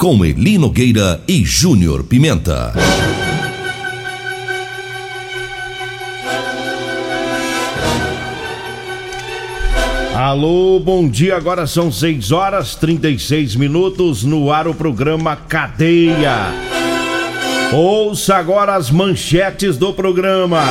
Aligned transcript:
Com 0.00 0.24
Eli 0.24 0.56
Nogueira 0.56 1.22
e 1.28 1.44
Júnior 1.44 2.04
Pimenta. 2.04 2.72
Alô, 10.16 10.80
bom 10.80 11.06
dia. 11.06 11.36
Agora 11.36 11.66
são 11.66 11.92
6 11.92 12.32
horas 12.32 12.74
36 12.76 13.56
minutos 13.56 14.24
no 14.24 14.50
ar 14.50 14.66
o 14.66 14.72
programa 14.72 15.36
Cadeia. 15.36 16.46
Ouça 17.70 18.36
agora 18.36 18.76
as 18.76 18.90
manchetes 18.90 19.76
do 19.76 19.92
programa. 19.92 20.62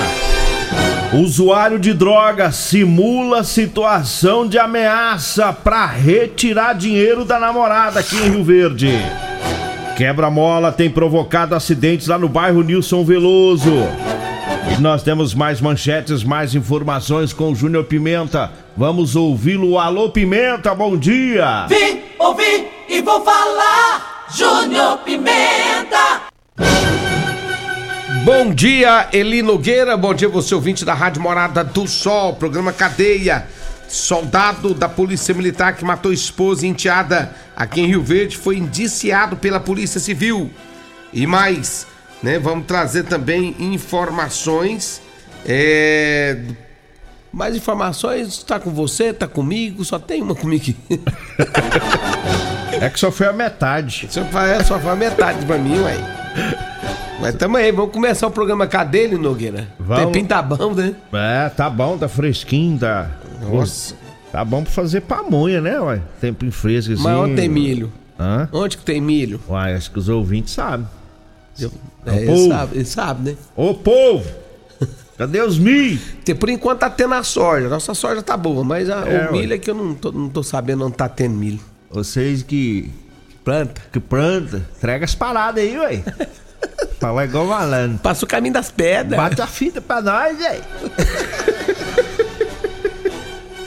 Usuário 1.12 1.80
de 1.80 1.92
droga 1.92 2.52
simula 2.52 3.44
situação 3.44 4.48
de 4.48 4.60
ameaça 4.60 5.52
para 5.52 5.88
retirar 5.88 6.74
dinheiro 6.74 7.26
da 7.26 7.40
namorada 7.40 8.00
aqui 8.00 8.16
em 8.16 8.30
Rio 8.30 8.44
Verde. 8.44 8.92
Quebra-mola 9.98 10.72
tem 10.72 10.88
provocado 10.88 11.56
acidentes 11.56 12.06
lá 12.06 12.20
no 12.20 12.30
bairro 12.30 12.62
Nilson 12.62 13.04
Veloso. 13.04 13.74
E 14.72 14.80
nós 14.80 15.02
temos 15.02 15.34
mais 15.34 15.60
manchetes, 15.60 16.24
mais 16.24 16.54
informações 16.54 17.34
com 17.34 17.52
o 17.52 17.56
Júnior 17.56 17.86
Pimenta. 17.86 18.52
Vamos 18.78 19.16
ouvi-lo. 19.16 19.80
Alô, 19.80 20.10
Pimenta, 20.10 20.76
bom 20.76 20.96
dia! 20.96 21.66
Vim, 21.68 22.02
ouvi 22.20 22.68
e 22.88 23.02
vou 23.02 23.23
falar, 23.23 24.28
Júnior 24.30 25.00
Pimenta! 25.00 26.30
Bom 28.23 28.53
dia, 28.53 29.08
Eli 29.14 29.42
Nogueira. 29.42 29.95
Bom 29.95 30.14
dia, 30.14 30.28
você 30.28 30.53
ouvinte 30.53 30.84
da 30.84 30.94
Rádio 30.94 31.22
Morada 31.22 31.64
do 31.64 31.88
Sol, 31.88 32.36
programa 32.36 32.73
Cadeia. 32.73 33.48
Soldado 33.88 34.73
da 34.73 34.89
Polícia 34.89 35.34
Militar 35.34 35.76
que 35.76 35.86
matou 35.86 36.11
esposa 36.11 36.66
e 36.66 36.70
enteada 36.70 37.34
aqui 37.56 37.81
em 37.81 37.88
Rio 37.88 38.03
Verde 38.03 38.38
foi 38.38 38.58
indiciado 38.58 39.38
pela 39.38 39.59
Polícia 39.59 40.00
Civil. 40.00 40.52
E 41.14 41.26
mais, 41.26 41.88
né? 42.22 42.38
Vamos 42.38 42.67
trazer 42.67 43.03
também 43.03 43.56
informações. 43.58 45.02
É... 45.45 46.39
Mais 47.31 47.56
informações, 47.56 48.28
está 48.30 48.59
com 48.59 48.72
você, 48.72 49.14
tá 49.14 49.28
comigo, 49.28 49.83
só 49.86 49.98
tem 49.98 50.21
uma 50.21 50.36
comigo 50.36 50.64
aqui. 50.64 50.76
É 52.82 52.89
que 52.89 52.98
só 52.98 53.11
foi 53.11 53.27
a 53.27 53.33
metade. 53.33 54.08
Só 54.10 54.23
foi, 54.23 54.64
só 54.64 54.80
foi 54.80 54.92
a 54.92 54.95
metade 54.95 55.45
pra 55.45 55.58
mim, 55.58 55.80
ué. 55.80 56.19
Mas 57.22 57.36
tamo 57.36 57.58
aí, 57.58 57.72
vamos 57.72 57.92
começar 57.92 58.28
o 58.28 58.32
programa 58.32 58.66
Cadê, 58.66 59.00
ele, 59.04 59.18
Nogueira? 59.18 59.68
Vamos. 59.80 60.06
Tempinho 60.06 60.28
tá 60.28 60.42
bom, 60.42 60.74
né? 60.74 60.96
É, 61.14 61.50
tá 61.50 61.70
bom, 61.70 61.98
tá 61.98 62.08
fresquinho, 62.08 62.80
tá. 62.80 63.10
Nossa. 63.42 63.94
Tá 64.32 64.46
bom 64.46 64.64
pra 64.64 64.72
fazer 64.72 65.02
pamonha, 65.02 65.60
né, 65.60 65.80
ué? 65.82 66.02
Tempo 66.22 66.50
fresco 66.52 66.94
assim. 66.94 67.04
Mas 67.04 67.18
onde 67.18 67.36
tem 67.36 67.50
milho? 67.50 67.92
Hã? 68.20 68.48
Onde 68.54 68.78
que 68.78 68.84
tem 68.86 69.02
milho? 69.02 69.42
Uai, 69.50 69.74
acho 69.74 69.92
que 69.92 70.00
os 70.00 70.08
ouvintes 70.08 70.54
sabem. 70.54 70.88
Eu- 71.60 71.72
É, 72.06 72.16
ele 72.16 72.26
povo. 72.28 72.48
sabe, 72.48 72.76
ele 72.76 72.86
sabe, 72.86 73.30
né? 73.32 73.38
Ô, 73.56 73.74
povo! 73.74 74.26
Cadê 75.18 75.42
os 75.42 75.58
milho? 75.58 76.00
Porque 76.16 76.34
por 76.34 76.48
enquanto 76.50 76.80
tá 76.80 76.90
tendo 76.90 77.14
a 77.16 77.24
soja. 77.24 77.68
Nossa 77.68 77.94
soja 77.94 78.22
tá 78.22 78.38
boa, 78.38 78.64
mas 78.64 78.90
a- 78.90 79.04
É, 79.06 79.28
o 79.28 79.32
milho 79.34 79.50
ué. 79.50 79.56
é 79.56 79.58
que 79.58 79.70
eu 79.70 79.76
não 79.76 79.94
tô, 79.94 80.12
não 80.12 80.30
tô 80.30 80.42
sabendo 80.42 80.86
onde 80.86 80.96
tá 80.96 81.10
tendo 81.10 81.36
milho. 81.36 81.60
Vocês 81.92 82.42
que. 82.44 82.90
Planta. 83.44 83.82
que 83.92 84.00
planta, 84.00 84.64
entrega 84.78 85.04
as 85.06 85.16
paradas 85.16 85.64
aí, 85.64 85.78
ué. 85.78 86.04
Fala 86.99 87.23
igual 87.25 87.45
malandro. 87.45 87.97
Passa 87.99 88.25
o 88.25 88.27
caminho 88.27 88.53
das 88.53 88.70
pedras. 88.71 89.17
Bate 89.20 89.42
a 89.42 89.47
fita 89.47 89.80
pra 89.81 90.02
nós, 90.02 90.37
velho. 90.37 90.64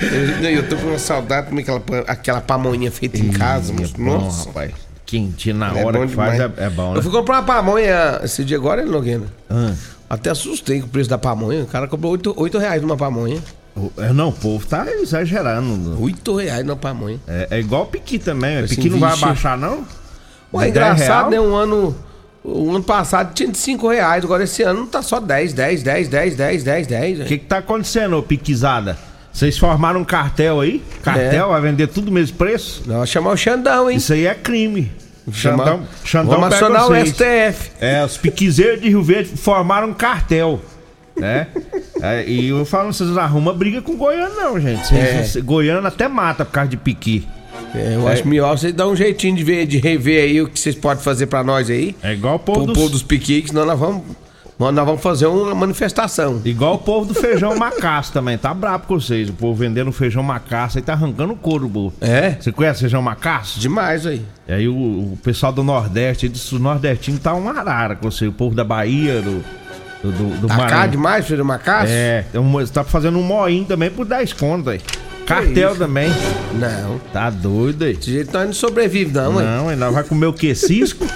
Eu, 0.01 0.51
eu 0.51 0.69
tô 0.69 0.77
com 0.77 0.87
uma 0.89 0.99
saudade 0.99 1.51
de 1.55 1.61
aquela, 1.61 1.83
aquela 2.09 2.41
pamonha 2.41 2.91
feita 2.91 3.19
em 3.19 3.31
casa, 3.31 3.73
moço. 3.73 3.95
Bom, 3.97 4.19
Nossa. 4.19 4.49
rapaz. 4.49 4.73
Quentinho 5.07 5.57
na 5.57 5.79
É 5.79 5.85
hora 5.85 6.07
que 6.07 6.15
faz 6.15 6.33
demais. 6.35 6.59
é, 6.59 6.65
é 6.65 6.71
bom, 6.71 6.93
né? 6.93 6.99
Eu 6.99 7.03
fui 7.03 7.13
comprar 7.13 7.37
uma 7.37 7.43
pamonha 7.43 8.21
esse 8.23 8.45
dia 8.45 8.57
agora, 8.57 8.85
Nogueira. 8.85 9.25
Ah, 9.49 9.73
Até 10.11 10.31
assustei 10.31 10.81
com 10.81 10.87
o 10.87 10.91
preço 10.91 11.09
da 11.09 11.19
pamonha. 11.19 11.63
O 11.63 11.67
cara 11.67 11.87
cobrou 11.87 12.13
8, 12.13 12.35
8 12.37 12.59
reais 12.59 12.83
numa 12.83 12.97
pamonha. 12.97 13.41
é, 13.99 14.13
não, 14.13 14.29
o 14.31 14.33
povo 14.33 14.67
tá 14.67 14.87
exagerando. 14.91 16.03
8 16.03 16.37
reais 16.37 16.65
numa 16.65 16.77
pamonha. 16.77 17.21
É, 17.29 17.49
é 17.53 17.61
igual 17.61 17.83
o 17.83 17.87
Piqui 17.87 18.19
também. 18.19 18.61
O 18.61 18.65
Assim, 18.65 18.75
Piqui 18.77 18.91
não 18.91 18.99
vai 18.99 19.13
abaixar, 19.13 19.57
não? 19.57 19.87
Ué, 20.53 20.67
De 20.67 20.73
10 20.73 20.87
engraçado, 20.97 21.31
né? 21.31 21.37
real? 21.39 21.47
Um 21.49 21.55
ano. 21.55 21.95
O 22.45 22.71
ano 22.71 22.83
passado 22.83 23.33
tinha 23.35 23.49
de 23.51 23.57
5 23.59 23.89
reais. 23.89 24.25
Agora 24.25 24.45
esse 24.45 24.63
ano 24.63 24.87
tá 24.87 25.01
só 25.03 25.21
10, 25.21 25.53
10, 25.53 25.83
10, 25.83 26.09
10, 26.09 26.35
10, 26.37 26.65
10, 26.65 26.87
10. 26.89 27.21
O 27.21 27.25
que 27.25 27.39
que 27.39 27.45
tá 27.47 27.59
acontecendo, 27.59 28.17
ô 28.19 28.23
Piquizada? 28.23 28.99
Vocês 29.33 29.57
formaram 29.57 30.01
um 30.01 30.05
cartel 30.05 30.61
aí? 30.61 30.83
Cartel, 31.03 31.47
É. 31.47 31.49
vai 31.49 31.61
vender 31.61 31.87
tudo 31.87 32.09
o 32.09 32.13
mesmo 32.13 32.37
preço? 32.37 32.83
Nós 32.87 33.09
chamar 33.09 33.31
o 33.31 33.37
Xandão, 33.37 33.89
hein? 33.91 33.97
Isso 33.97 34.13
aí 34.13 34.27
é 34.27 34.35
crime. 34.35 34.91
Chamar- 35.33 35.65
Xandão, 35.67 35.83
Xandão 36.05 36.41
Vamos 36.41 36.55
acionar 36.55 36.91
o. 36.91 36.95
STF. 37.07 37.71
É, 37.81 38.05
os 38.05 38.17
piquizeiros 38.19 38.81
de 38.83 38.89
Rio 38.89 39.03
Verde 39.03 39.31
formaram 39.37 39.89
um 39.91 39.95
cartel, 39.95 40.61
né? 41.17 41.47
É, 42.05 42.25
e 42.29 42.49
eu 42.49 42.65
falo, 42.65 42.93
vocês 42.93 43.09
não 43.11 43.23
arrumam 43.23 43.57
briga 43.57 43.81
com 43.81 43.97
Goiânia 43.97 44.29
não, 44.31 44.59
gente. 44.59 44.89
Vocês- 44.89 45.37
É. 45.37 45.41
Goiânia 45.41 45.87
até 45.87 46.09
mata 46.09 46.45
por 46.45 46.51
causa 46.51 46.69
de 46.69 46.77
piqui. 46.77 47.25
É, 47.75 47.95
eu 47.95 48.07
acho 48.07 48.27
melhor 48.29 48.57
vocês 48.59 48.73
dar 48.75 48.87
um 48.89 48.95
jeitinho 48.97 49.35
de, 49.37 49.43
ver, 49.43 49.67
de 49.67 49.79
rever 49.79 50.23
aí 50.25 50.41
o 50.43 50.49
que 50.49 50.59
vocês 50.61 50.75
podem 50.75 51.03
fazer 51.03 51.27
pra 51.27 51.43
nós 51.43 51.71
aí. 51.71 51.97
É 52.03 52.13
igual 52.13 52.35
o 52.37 52.39
Pro 52.39 52.55
povo, 52.55 52.67
povo 52.67 52.81
dos, 52.83 52.91
dos 52.91 53.03
piquiques, 53.03 53.51
senão 53.51 53.65
nós 53.65 53.79
vamos, 53.79 54.03
nós 54.59 54.75
vamos 54.75 55.01
fazer 55.01 55.27
uma 55.27 55.55
manifestação. 55.55 56.41
igual 56.45 56.75
o 56.75 56.79
povo 56.79 57.07
do 57.07 57.15
feijão 57.15 57.57
macaço 57.57 58.13
também. 58.13 58.37
Tá 58.37 58.53
brabo 58.53 58.87
com 58.87 59.01
vocês. 59.01 59.29
O 59.31 59.33
povo 59.33 59.55
vendendo 59.55 59.91
feijão 59.91 60.23
macaço 60.23 60.79
e 60.79 60.83
tá 60.83 60.93
arrancando 60.93 61.33
o 61.33 61.37
couro, 61.37 61.67
bobo. 61.69 61.95
É? 62.01 62.37
Você 62.39 62.53
conhece 62.53 62.81
feijão 62.81 63.01
macaço? 63.01 63.59
Demais 63.59 64.07
aí. 64.07 64.23
E 64.47 64.53
aí 64.53 64.69
o, 64.69 64.75
o 64.75 65.19
pessoal 65.23 65.53
do 65.53 65.63
Nordeste, 65.65 66.29
dos 66.29 66.53
nordestinos 66.53 67.21
tá 67.21 67.33
uma 67.35 67.59
arara 67.59 67.97
com 67.97 68.11
você. 68.11 68.27
O 68.27 68.33
povo 68.33 68.55
da 68.55 68.63
Bahia, 68.65 69.23
do, 69.23 69.43
do, 70.03 70.13
do, 70.13 70.37
do 70.43 70.47
Tá 70.47 70.57
Maranhão. 70.59 70.89
demais, 70.89 71.27
do 71.27 71.45
macaco? 71.45 71.87
É, 71.89 72.25
um- 72.35 72.67
tá 72.67 72.85
fazendo 72.85 73.19
um 73.19 73.23
moinho 73.23 73.65
também 73.65 73.91
por 73.91 74.05
10 74.05 74.35
conto 74.35 74.69
aí. 74.71 74.81
Cartel 75.27 75.77
também. 75.77 76.11
Não. 76.55 76.99
Tá 77.13 77.31
doido 77.31 77.85
aí. 77.85 77.95
Desse 77.95 78.11
jeito 78.13 78.33
nós 78.33 78.47
não 78.47 78.53
sobrevive, 78.53 79.13
não, 79.13 79.41
hein? 79.41 79.47
Não, 79.47 79.69
ainda 79.69 79.91
vai 79.91 80.05
comer 80.05 80.27
o 80.27 80.33
que? 80.33 80.55
Cisco? 80.55 81.07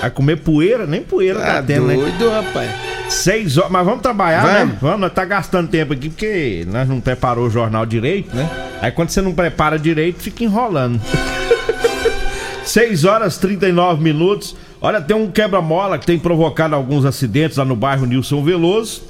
Vai 0.00 0.10
comer 0.10 0.36
poeira? 0.36 0.86
Nem 0.86 1.02
poeira 1.02 1.40
tá, 1.40 1.46
Tá 1.54 1.62
tendo, 1.62 1.86
né? 1.86 1.94
doido, 1.96 2.30
rapaz. 2.30 2.70
Seis 3.08 3.56
horas, 3.58 3.72
mas 3.72 3.84
vamos 3.84 4.00
trabalhar, 4.00 4.44
né? 4.44 4.58
Vamos. 4.60 4.80
Vamos, 4.80 5.00
nós 5.00 5.12
tá 5.12 5.24
gastando 5.24 5.66
tempo 5.68 5.92
aqui 5.92 6.08
porque 6.08 6.64
nós 6.70 6.88
não 6.88 7.00
preparou 7.00 7.46
o 7.46 7.50
jornal 7.50 7.84
direito, 7.84 8.32
né? 8.36 8.48
Aí 8.80 8.92
quando 8.92 9.08
você 9.10 9.20
não 9.20 9.32
prepara 9.32 9.76
direito, 9.76 10.22
fica 10.22 10.44
enrolando. 10.44 11.00
6 12.64 13.04
horas 13.04 13.36
e 13.36 13.40
39 13.40 14.02
minutos. 14.02 14.54
Olha, 14.80 15.00
tem 15.00 15.16
um 15.16 15.30
quebra-mola 15.30 15.98
que 15.98 16.06
tem 16.06 16.18
provocado 16.18 16.74
alguns 16.74 17.04
acidentes 17.04 17.56
lá 17.56 17.64
no 17.64 17.74
bairro 17.74 18.06
Nilson 18.06 18.44
Veloso. 18.44 19.02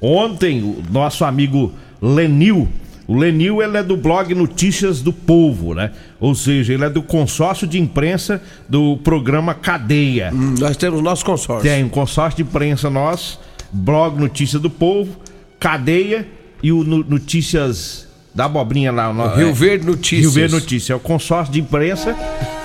Ontem, 0.00 0.62
o 0.62 0.82
nosso 0.92 1.24
amigo 1.24 1.72
Lenil, 2.00 2.68
o 3.08 3.14
Lenil 3.16 3.62
ele 3.62 3.76
é 3.76 3.82
do 3.82 3.96
blog 3.96 4.34
Notícias 4.34 5.00
do 5.00 5.12
Povo, 5.12 5.74
né? 5.74 5.92
Ou 6.18 6.34
seja, 6.34 6.72
ele 6.74 6.84
é 6.84 6.90
do 6.90 7.02
consórcio 7.02 7.66
de 7.66 7.78
imprensa 7.78 8.42
do 8.68 8.96
programa 8.98 9.54
Cadeia. 9.54 10.30
Hum, 10.34 10.54
Nós 10.58 10.76
temos 10.76 11.00
nosso 11.02 11.24
consórcio. 11.24 11.68
Tem 11.70 11.84
um 11.84 11.88
consórcio 11.88 12.36
de 12.42 12.48
imprensa 12.48 12.90
nosso, 12.90 13.38
blog 13.72 14.18
Notícia 14.18 14.58
do 14.58 14.68
Povo, 14.70 15.16
Cadeia 15.60 16.26
e 16.62 16.72
o 16.72 16.82
No- 16.82 17.04
Notícias 17.04 18.06
da 18.34 18.44
Abobrinha 18.46 18.90
lá. 18.92 19.12
no- 19.12 19.34
Rio 19.34 19.48
é, 19.48 19.52
Verde 19.52 19.86
Notícias. 19.86 20.20
Rio 20.22 20.30
Verde 20.32 20.54
Notícias. 20.54 20.90
É 20.90 20.94
o 20.94 21.00
consórcio 21.00 21.52
de 21.52 21.60
imprensa 21.60 22.14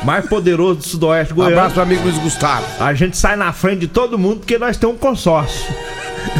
mais 0.04 0.26
poderoso 0.26 0.80
do 0.80 0.84
Sudoeste 0.86 1.34
Goiano. 1.34 1.56
abraço 1.58 1.80
amigo 1.80 2.02
Luiz 2.04 2.18
Gustavo. 2.18 2.66
A 2.84 2.94
gente 2.94 3.16
sai 3.16 3.36
na 3.36 3.54
frente 3.54 3.82
de 3.82 3.88
todo 3.88 4.18
mundo 4.18 4.40
porque 4.40 4.58
nós 4.58 4.76
temos 4.76 4.96
um 4.96 5.00
consórcio. 5.00 5.72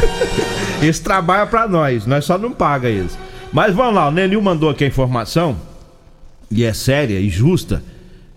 Eles 0.82 0.98
trabalham 0.98 1.46
pra 1.46 1.68
nós, 1.68 2.06
nós 2.06 2.24
só 2.24 2.36
não 2.36 2.50
paga 2.52 2.88
eles. 2.88 3.16
Mas 3.52 3.74
vamos 3.74 3.94
lá, 3.94 4.08
o 4.08 4.10
Nenil 4.10 4.40
mandou 4.40 4.70
aqui 4.70 4.82
a 4.82 4.86
informação, 4.86 5.58
e 6.50 6.64
é 6.64 6.72
séria 6.72 7.20
e 7.20 7.28
justa, 7.28 7.82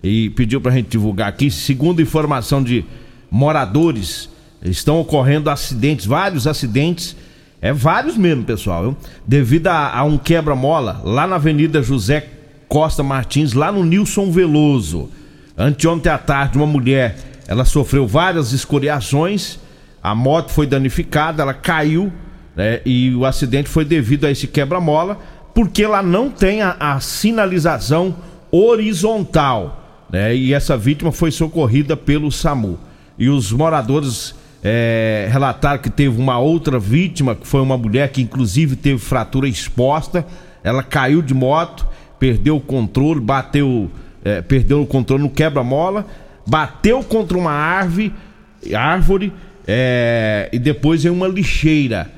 e 0.03 0.29
pediu 0.31 0.59
pra 0.59 0.73
gente 0.73 0.89
divulgar 0.89 1.29
aqui. 1.29 1.49
Segundo 1.49 2.01
informação 2.01 2.61
de 2.61 2.83
moradores, 3.31 4.29
estão 4.61 4.99
ocorrendo 4.99 5.49
acidentes, 5.49 6.05
vários 6.05 6.45
acidentes, 6.45 7.15
é 7.61 7.71
vários 7.71 8.17
mesmo, 8.17 8.43
pessoal, 8.43 8.83
viu? 8.83 8.97
devido 9.25 9.67
a, 9.67 9.97
a 9.97 10.03
um 10.03 10.17
quebra-mola 10.17 11.01
lá 11.05 11.25
na 11.25 11.37
Avenida 11.37 11.81
José 11.81 12.27
Costa 12.67 13.01
Martins, 13.01 13.53
lá 13.53 13.71
no 13.71 13.85
Nilson 13.85 14.29
Veloso. 14.31 15.09
Anteontem 15.57 16.11
à 16.11 16.17
tarde, 16.17 16.57
uma 16.57 16.67
mulher, 16.67 17.17
ela 17.47 17.63
sofreu 17.63 18.05
várias 18.05 18.51
escoriações, 18.51 19.59
a 20.03 20.13
moto 20.13 20.51
foi 20.51 20.67
danificada, 20.67 21.41
ela 21.41 21.53
caiu, 21.53 22.11
né, 22.55 22.81
e 22.85 23.13
o 23.13 23.25
acidente 23.25 23.69
foi 23.69 23.85
devido 23.85 24.25
a 24.25 24.31
esse 24.31 24.47
quebra-mola, 24.47 25.19
porque 25.53 25.83
ela 25.83 26.01
não 26.01 26.29
tem 26.29 26.61
a, 26.61 26.75
a 26.79 26.99
sinalização 26.99 28.15
horizontal, 28.51 30.05
né, 30.09 30.35
e 30.35 30.53
essa 30.53 30.77
vítima 30.77 31.11
foi 31.11 31.31
socorrida 31.31 31.97
pelo 31.97 32.31
SAMU. 32.31 32.79
E 33.17 33.29
os 33.29 33.51
moradores 33.51 34.35
é, 34.63 35.27
relataram 35.31 35.81
que 35.81 35.89
teve 35.89 36.19
uma 36.19 36.39
outra 36.39 36.79
vítima, 36.79 37.35
que 37.35 37.47
foi 37.47 37.61
uma 37.61 37.77
mulher 37.77 38.09
que 38.09 38.21
inclusive 38.21 38.75
teve 38.75 38.99
fratura 38.99 39.47
exposta, 39.47 40.25
ela 40.63 40.81
caiu 40.81 41.21
de 41.21 41.33
moto, 41.33 41.87
perdeu 42.17 42.57
o 42.57 42.61
controle, 42.61 43.19
bateu 43.19 43.91
é, 44.23 44.41
perdeu 44.41 44.81
o 44.81 44.87
controle 44.87 45.21
no 45.21 45.29
quebra-mola, 45.29 46.07
bateu 46.47 47.03
contra 47.03 47.37
uma 47.37 47.51
árvore, 47.51 48.11
árvore 48.75 49.31
é, 49.67 50.49
e 50.51 50.57
depois 50.57 51.05
em 51.05 51.09
uma 51.09 51.27
lixeira. 51.27 52.11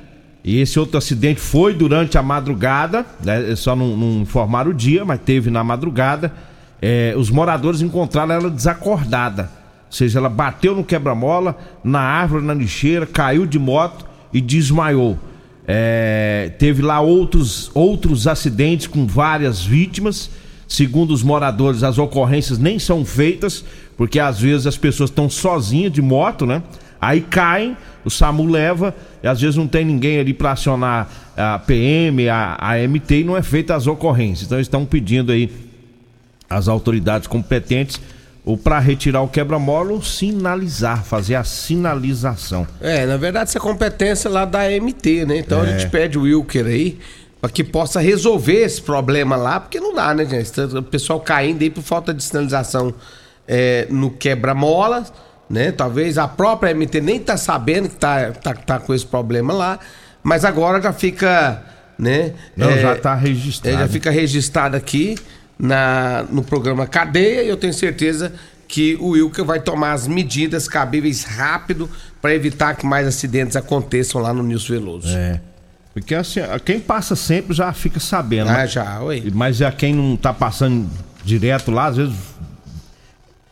E 0.48 0.62
esse 0.62 0.80
outro 0.80 0.98
acidente 0.98 1.42
foi 1.42 1.74
durante 1.74 2.18
a 2.18 2.24
madrugada, 2.24 3.06
né, 3.22 3.54
só 3.58 3.76
não, 3.76 3.98
não 3.98 4.22
informaram 4.22 4.72
o 4.72 4.74
dia, 4.74 5.04
mas 5.04 5.20
teve 5.20 5.50
na 5.50 5.62
madrugada. 5.62 6.32
É, 6.82 7.14
os 7.18 7.30
moradores 7.30 7.82
encontraram 7.82 8.34
ela 8.34 8.50
desacordada. 8.50 9.52
Ou 9.88 9.92
seja, 9.92 10.20
ela 10.20 10.30
bateu 10.30 10.74
no 10.74 10.86
quebra-mola, 10.86 11.58
na 11.84 12.00
árvore, 12.00 12.46
na 12.46 12.54
lixeira, 12.54 13.06
caiu 13.06 13.46
de 13.46 13.60
moto 13.60 14.06
e 14.32 14.40
desmaiou. 14.40 15.20
É, 15.68 16.54
teve 16.58 16.82
lá 16.82 17.02
outros, 17.02 17.70
outros 17.74 18.26
acidentes 18.26 18.88
com 18.88 19.06
várias 19.06 19.66
vítimas. 19.66 20.30
Segundo 20.66 21.12
os 21.12 21.24
moradores, 21.24 21.84
as 21.84 21.98
ocorrências 21.98 22.58
nem 22.58 22.80
são 22.80 23.04
feitas, 23.04 23.66
porque 23.98 24.18
às 24.18 24.40
vezes 24.40 24.66
as 24.66 24.78
pessoas 24.78 25.10
estão 25.10 25.30
sozinhas 25.30 25.92
de 25.92 26.02
moto, 26.02 26.46
né? 26.46 26.64
Aí 27.02 27.22
caem, 27.22 27.78
o 28.04 28.10
SAMU 28.10 28.46
leva, 28.46 28.94
e 29.22 29.28
às 29.28 29.40
vezes 29.42 29.56
não 29.56 29.68
tem 29.68 29.86
ninguém 29.86 30.20
ali 30.20 30.34
para 30.34 30.52
acionar 30.52 31.08
a 31.36 31.60
PM, 31.60 32.28
a, 32.30 32.58
a 32.60 32.78
MT, 32.88 33.20
e 33.20 33.24
não 33.24 33.38
é 33.38 33.42
feita 33.44 33.76
as 33.76 33.86
ocorrências. 33.88 34.48
Então 34.48 34.58
eles 34.58 34.68
estão 34.68 34.86
pedindo 34.86 35.32
aí 35.32 35.52
às 36.50 36.68
autoridades 36.68 37.28
competentes 37.28 38.00
ou 38.46 38.58
para 38.58 38.80
retirar 38.80 39.22
o 39.22 39.28
quebra-mola 39.28 39.92
ou 39.92 40.02
sinalizar, 40.02 41.04
fazer 41.04 41.36
a 41.36 41.44
sinalização. 41.44 42.66
É, 42.80 43.06
na 43.06 43.18
verdade, 43.18 43.50
essa 43.50 43.60
competência 43.60 44.30
lá 44.30 44.46
da 44.46 44.60
MT, 44.70 45.26
né? 45.26 45.38
Então 45.40 45.60
É. 45.60 45.62
a 45.64 45.78
gente 45.78 45.90
pede 45.90 46.18
o 46.18 46.22
Wilker 46.22 46.66
aí 46.66 46.98
para 47.42 47.50
que 47.50 47.64
possa 47.64 48.00
resolver 48.00 48.64
esse 48.64 48.82
problema 48.82 49.36
lá, 49.36 49.60
porque 49.60 49.80
não 49.80 49.94
dá, 49.94 50.14
né, 50.14 50.26
gente? 50.26 50.50
O 50.78 50.82
pessoal 50.82 51.20
caindo 51.20 51.62
aí 51.62 51.70
por 51.70 51.84
falta 51.84 52.14
de 52.14 52.24
sinalização 52.24 52.94
é, 53.48 53.86
no 53.90 54.10
quebra-mola, 54.12 55.06
né? 55.50 55.72
Talvez 55.72 56.18
a 56.18 56.28
própria 56.28 56.74
MT 56.74 57.02
nem 57.02 57.20
tá 57.20 57.38
sabendo 57.38 57.90
que 57.90 57.96
tá, 57.96 58.32
tá, 58.32 58.54
tá 58.54 58.80
com 58.80 58.94
esse 58.94 59.06
problema 59.06 59.54
lá, 59.54 59.80
mas 60.24 60.44
agora 60.44 60.82
já 60.82 60.92
fica, 60.92 61.64
né? 61.98 62.34
Não, 62.56 62.70
é, 62.70 62.80
já 62.80 62.96
tá 62.96 63.16
registrado. 63.16 63.78
é, 63.78 63.80
já 63.80 63.88
fica 63.88 64.12
registrado 64.12 64.76
aqui 64.76 65.16
na, 65.58 66.26
no 66.30 66.44
programa 66.44 66.86
Cadeia 66.86 67.44
e 67.44 67.50
eu 67.50 67.58
tenho 67.58 67.74
certeza 67.74 68.34
que 68.68 68.98
o 69.00 69.10
Wilker 69.10 69.46
vai 69.46 69.62
tomar 69.62 69.94
as 69.94 70.08
medidas 70.08 70.68
cabíveis 70.68 71.24
rápido 71.24 71.90
para 72.22 72.36
evitar 72.36 72.76
que 72.76 72.86
mais 72.86 73.08
acidentes 73.08 73.56
aconteçam 73.56 74.22
lá 74.22 74.34
no 74.34 74.44
Nilson 74.44 74.74
Veloso. 74.74 75.08
É. 75.16 75.40
Porque 75.94 76.14
assim, 76.14 76.42
quem 76.64 76.80
passa 76.80 77.16
sempre 77.16 77.56
já 77.56 77.72
fica 77.74 78.00
sabendo. 78.00 78.50
Ah, 78.50 78.58
né? 78.58 78.68
já, 78.68 79.02
oi. 79.02 79.32
Mas 79.34 79.58
já 79.58 79.72
quem 79.72 79.96
não 79.96 80.16
tá 80.18 80.34
passando 80.34 80.88
direto 81.24 81.72
lá, 81.72 81.88
às 81.88 81.98
vezes 81.98 82.16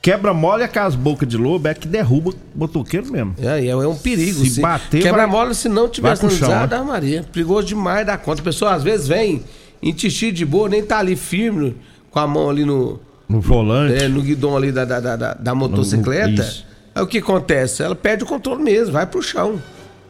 quebra 0.05 0.33
mole 0.33 0.61
e 0.61 0.65
aquelas 0.65 0.93
bocas 0.95 1.27
de 1.27 1.35
lobo 1.35 1.67
é 1.67 1.73
que 1.73 1.87
derruba 1.87 2.29
o 2.29 2.35
motoqueiro 2.55 3.11
mesmo. 3.11 3.33
É, 3.41 3.65
é 3.65 3.75
um 3.75 3.95
perigo. 3.95 4.45
Se 4.45 4.61
bater, 4.61 5.01
Quebra-mola, 5.01 5.45
vai- 5.45 5.53
se 5.55 5.67
não 5.67 5.89
tivesse 5.89 6.21
chão, 6.21 6.29
sinalizado, 6.29 6.75
né? 6.75 6.81
ah, 6.81 6.83
Maria. 6.83 7.23
Perigoso 7.33 7.67
demais 7.67 8.05
da 8.05 8.15
conta. 8.17 8.41
A 8.41 8.43
pessoa 8.43 8.73
às 8.73 8.83
vezes 8.83 9.07
vem 9.07 9.43
em 9.81 9.91
tixi 9.91 10.31
de 10.31 10.45
boa, 10.45 10.69
nem 10.69 10.83
tá 10.83 10.99
ali 10.99 11.15
firme, 11.15 11.75
com 12.11 12.19
a 12.19 12.27
mão 12.27 12.49
ali 12.51 12.63
no, 12.63 12.99
No 13.27 13.41
volante. 13.41 14.03
é, 14.03 14.07
no 14.07 14.21
guidão 14.21 14.55
ali 14.55 14.71
da, 14.71 14.85
da, 14.85 14.99
da, 14.99 15.33
da- 15.33 15.55
motocicleta. 15.55 16.41
isso. 16.41 16.65
Aí 16.93 17.03
o 17.03 17.07
que 17.07 17.17
acontece? 17.17 17.81
Ela 17.83 17.95
perde 17.95 18.23
o 18.23 18.27
controle 18.27 18.63
mesmo, 18.63 18.93
vai 18.93 19.05
pro 19.07 19.21
chão. 19.23 19.59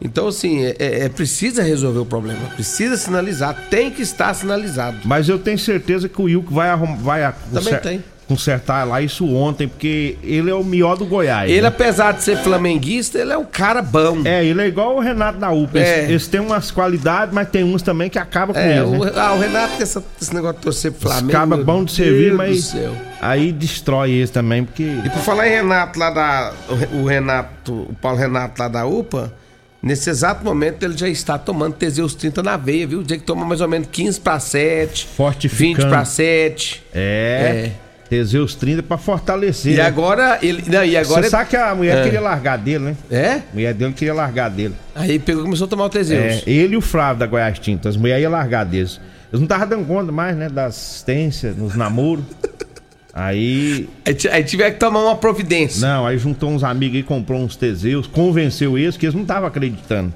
Então, 0.00 0.28
assim, 0.28 0.62
é, 0.62 0.76
é- 0.78 1.04
é 1.04 1.08
precisa 1.08 1.62
resolver 1.62 2.00
o 2.00 2.04
problema. 2.06 2.38
Precisa 2.54 2.98
sinalizar, 2.98 3.68
tem 3.70 3.90
que 3.90 4.02
estar 4.02 4.34
sinalizado. 4.34 4.98
Mas 5.06 5.26
eu 5.28 5.38
tenho 5.38 5.58
certeza 5.58 6.06
que 6.06 6.20
o 6.20 6.24
Wilco 6.24 6.52
vai, 6.52 6.68
arrum... 6.68 6.96
vai 6.98 7.34
Também 7.52 7.76
tem. 7.78 8.04
Consertar 8.28 8.84
lá 8.84 9.00
isso 9.00 9.24
ontem, 9.34 9.68
porque 9.68 10.18
ele 10.22 10.50
é 10.50 10.54
o 10.54 10.64
melhor 10.64 10.96
do 10.96 11.06
Goiás. 11.06 11.48
Ele, 11.50 11.60
né? 11.62 11.68
apesar 11.68 12.12
de 12.12 12.24
ser 12.24 12.36
flamenguista, 12.38 13.18
ele 13.18 13.32
é 13.32 13.38
um 13.38 13.44
cara 13.44 13.80
bom. 13.80 14.22
É, 14.24 14.44
ele 14.44 14.60
é 14.60 14.66
igual 14.66 14.96
o 14.96 15.00
Renato 15.00 15.38
da 15.38 15.50
UPA. 15.52 15.78
Eles, 15.78 15.88
É. 15.88 16.04
eles 16.10 16.26
têm 16.26 16.40
umas 16.40 16.70
qualidades, 16.72 17.32
mas 17.32 17.48
tem 17.48 17.62
uns 17.62 17.82
também 17.82 18.10
que 18.10 18.18
acabam 18.18 18.52
com 18.54 18.60
É, 18.60 18.78
eles. 18.78 18.88
o, 18.88 19.04
né? 19.04 19.12
ah, 19.14 19.32
o 19.34 19.38
Renato 19.38 19.74
tem 19.74 19.82
essa- 19.82 20.02
esse 20.20 20.34
negócio 20.34 20.56
de 20.56 20.62
torcer 20.62 20.92
pro 20.92 21.08
Flamengo. 21.08 21.30
Acaba 21.30 21.56
bom 21.58 21.84
de 21.84 21.92
servir, 21.92 22.36
Deus 22.36 22.36
mas 22.36 22.76
aí 23.20 23.52
destrói 23.52 24.10
eles 24.10 24.30
também, 24.30 24.64
porque. 24.64 24.82
E 25.04 25.08
por 25.10 25.20
falar 25.22 25.46
em 25.46 25.50
Renato 25.52 25.98
lá 25.98 26.10
da. 26.10 26.52
O 26.94 27.04
Renato, 27.06 27.72
o 27.72 27.94
Paulo 28.02 28.18
Renato 28.18 28.60
lá 28.60 28.66
da 28.66 28.84
UPA, 28.86 29.32
nesse 29.80 30.10
exato 30.10 30.44
momento 30.44 30.82
ele 30.82 30.98
já 30.98 31.08
está 31.08 31.38
tomando 31.38 31.74
Teseus 31.74 32.12
30 32.16 32.42
na 32.42 32.56
veia, 32.56 32.88
viu? 32.88 33.00
O 33.00 33.04
dia 33.04 33.16
que 33.18 33.22
toma 33.24 33.44
mais 33.44 33.60
ou 33.60 33.68
menos 33.68 33.86
15 33.92 34.18
para 34.18 34.40
7, 34.40 35.06
Fortificando. 35.16 35.82
20 35.84 35.88
para 35.88 36.04
7. 36.04 36.82
É. 36.92 37.70
Teseus 38.08 38.54
30 38.54 38.82
pra 38.84 38.96
fortalecer. 38.96 39.72
E 39.74 39.76
né? 39.76 39.82
agora 39.82 40.38
ele. 40.42 40.62
Não, 40.68 40.84
e 40.84 40.96
agora. 40.96 41.22
Você 41.24 41.30
sabe 41.30 41.50
que 41.50 41.56
a 41.56 41.74
mulher 41.74 41.98
É. 41.98 42.02
queria 42.04 42.20
largar 42.20 42.56
dele, 42.56 42.84
né? 42.84 42.96
É? 43.10 43.30
A 43.34 43.42
mulher 43.52 43.74
dele 43.74 43.92
queria 43.92 44.14
largar 44.14 44.48
dele. 44.50 44.74
Aí 44.94 45.18
pegou 45.18 45.42
e 45.42 45.44
começou 45.44 45.66
a 45.66 45.68
tomar 45.68 45.84
o 45.86 45.88
Teseus. 45.90 46.42
É, 46.46 46.50
ele 46.50 46.74
e 46.74 46.76
o 46.76 46.80
Flávio 46.80 47.18
da 47.20 47.26
Goiás 47.26 47.58
Tinta. 47.58 47.88
As 47.88 47.96
mulheres 47.96 48.22
iam 48.22 48.30
largar 48.32 48.64
deles. 48.64 49.00
Eles 49.32 49.40
não 49.40 49.42
estavam 49.44 49.66
dando 49.68 49.84
conta 49.86 50.12
mais, 50.12 50.36
né? 50.36 50.48
Da 50.48 50.66
assistência, 50.66 51.52
nos 51.52 51.74
namoros. 51.74 52.24
Aí. 53.12 53.88
Aí, 54.04 54.14
ti- 54.14 54.28
aí 54.28 54.44
tiver 54.44 54.70
que 54.72 54.78
tomar 54.78 55.00
uma 55.02 55.16
providência. 55.16 55.80
Não, 55.88 56.06
aí 56.06 56.18
juntou 56.18 56.50
uns 56.50 56.62
amigos 56.62 56.96
aí, 56.98 57.02
comprou 57.02 57.40
uns 57.40 57.56
Teseus, 57.56 58.06
convenceu 58.06 58.76
eles 58.76 58.96
que 58.98 59.06
eles 59.06 59.14
não 59.14 59.22
estavam 59.22 59.46
acreditando. 59.48 60.12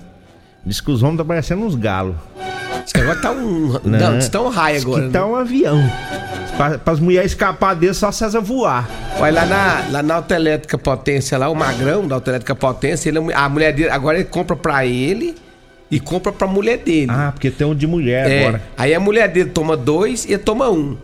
Diz 0.66 0.82
que 0.82 0.90
os 0.90 1.02
homens 1.02 1.14
estão 1.14 1.26
parecendo 1.26 1.64
uns 1.64 1.74
galos. 1.74 2.14
Agora 2.94 3.16
tá 3.16 3.30
um. 3.30 3.78
Não, 3.84 4.18
diz 4.18 4.26
que 4.26 4.32
tá 4.32 4.40
um 4.40 4.48
raio 4.48 4.80
agora. 4.82 5.06
que 5.06 5.10
tá 5.10 5.26
um 5.26 5.36
avião. 5.36 5.78
Para 6.56 6.80
as 6.86 7.00
mulheres 7.00 7.32
escapar 7.32 7.74
dele, 7.74 7.94
só 7.94 8.12
César 8.12 8.40
voar. 8.40 8.88
Olha, 9.18 9.32
lá 9.32 9.46
na, 9.46 9.84
lá 9.90 10.02
na 10.02 10.14
Autoelétrica 10.16 10.76
Potência, 10.76 11.38
lá, 11.38 11.48
o 11.48 11.54
Magrão 11.54 12.06
da 12.06 12.16
Autoelétrica 12.16 12.54
Potência, 12.54 13.08
ele, 13.08 13.18
é 13.18 13.34
a 13.34 13.48
mulher 13.48 13.72
dele, 13.72 13.88
agora 13.90 14.18
ele 14.18 14.26
compra 14.26 14.56
pra 14.56 14.84
ele 14.84 15.34
e 15.90 15.98
compra 15.98 16.32
pra 16.32 16.46
mulher 16.46 16.78
dele. 16.78 17.10
Ah, 17.10 17.30
porque 17.32 17.50
tem 17.50 17.66
um 17.66 17.74
de 17.74 17.86
mulher 17.86 18.30
É, 18.30 18.40
agora. 18.42 18.62
Aí 18.76 18.94
a 18.94 19.00
mulher 19.00 19.28
dele 19.28 19.50
toma 19.50 19.76
dois 19.76 20.24
e 20.28 20.36
toma 20.36 20.68
um. 20.70 20.96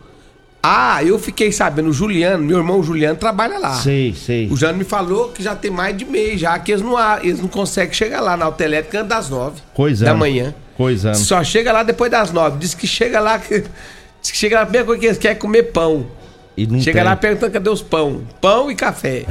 Ah, 0.63 1.03
eu 1.05 1.19
fiquei 1.19 1.53
sabendo, 1.53 1.89
o 1.91 1.93
Juliano, 1.93 2.43
meu 2.45 2.59
irmão 2.59 2.83
Juliano 2.83 3.17
trabalha 3.17 3.57
lá. 3.59 3.75
Sei, 3.75 4.13
sei. 4.15 4.49
O 4.51 4.57
Jano 4.57 4.77
me 4.77 4.85
falou 4.85 5.29
que 5.29 5.41
já 5.43 5.55
tem 5.55 5.71
mais 5.71 5.97
de 5.97 6.05
mês, 6.05 6.41
já 6.41 6.59
que 6.59 6.73
eles 6.73 6.83
não, 6.83 6.97
eles 7.21 7.41
não 7.41 7.49
conseguem 7.49 7.95
chegar 7.95 8.21
lá 8.21 8.37
na 8.37 8.45
Autoelétrica 8.47 8.99
antes 8.99 9.09
das 9.09 9.31
nove 9.31 9.61
Coisando. 9.73 10.11
da 10.11 10.15
manhã. 10.15 10.53
Coisando. 10.77 11.17
Só 11.17 11.43
chega 11.43 11.73
lá 11.73 11.83
depois 11.83 12.11
das 12.11 12.31
nove. 12.33 12.59
Diz 12.59 12.75
que 12.75 12.87
chega 12.87 13.19
lá, 13.21 13.39
que- 13.39 13.65
diz 14.23 14.31
que 14.31 14.37
chega 14.37 14.57
lá, 14.57 14.63
a 14.63 14.67
primeira 14.67 14.87
coisa 14.87 15.01
que 15.01 15.07
eles 15.07 15.19
querem 15.19 15.37
é 15.37 15.41
comer 15.41 15.65
pão. 15.65 16.07
E 16.57 16.67
não 16.67 16.81
chega 16.81 16.99
tem. 16.99 17.05
lá 17.05 17.17
perguntando 17.17 17.53
cadê 17.53 17.69
os 17.71 17.83
pão. 17.83 18.23
Pão 18.41 18.71
e 18.71 18.75
café. 18.75 19.25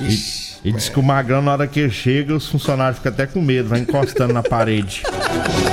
Ixi. 0.00 0.50
E 0.62 0.72
diz 0.72 0.88
que 0.90 1.00
o 1.00 1.02
Magrão, 1.02 1.40
na 1.40 1.52
hora 1.52 1.66
que 1.66 1.88
chega, 1.88 2.34
os 2.34 2.46
funcionários 2.46 2.98
ficam 2.98 3.10
até 3.12 3.26
com 3.26 3.40
medo, 3.40 3.68
vai 3.70 3.80
encostando 3.80 4.32
na 4.34 4.42
parede. 4.42 5.02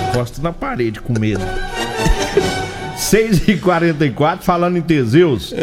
Encosta 0.09 0.41
na 0.41 0.53
parede 0.53 1.01
com 1.01 1.11
medo. 1.19 1.43
6h44, 2.97 4.41
falando 4.41 4.77
em 4.77 4.81
Teseus. 4.81 5.53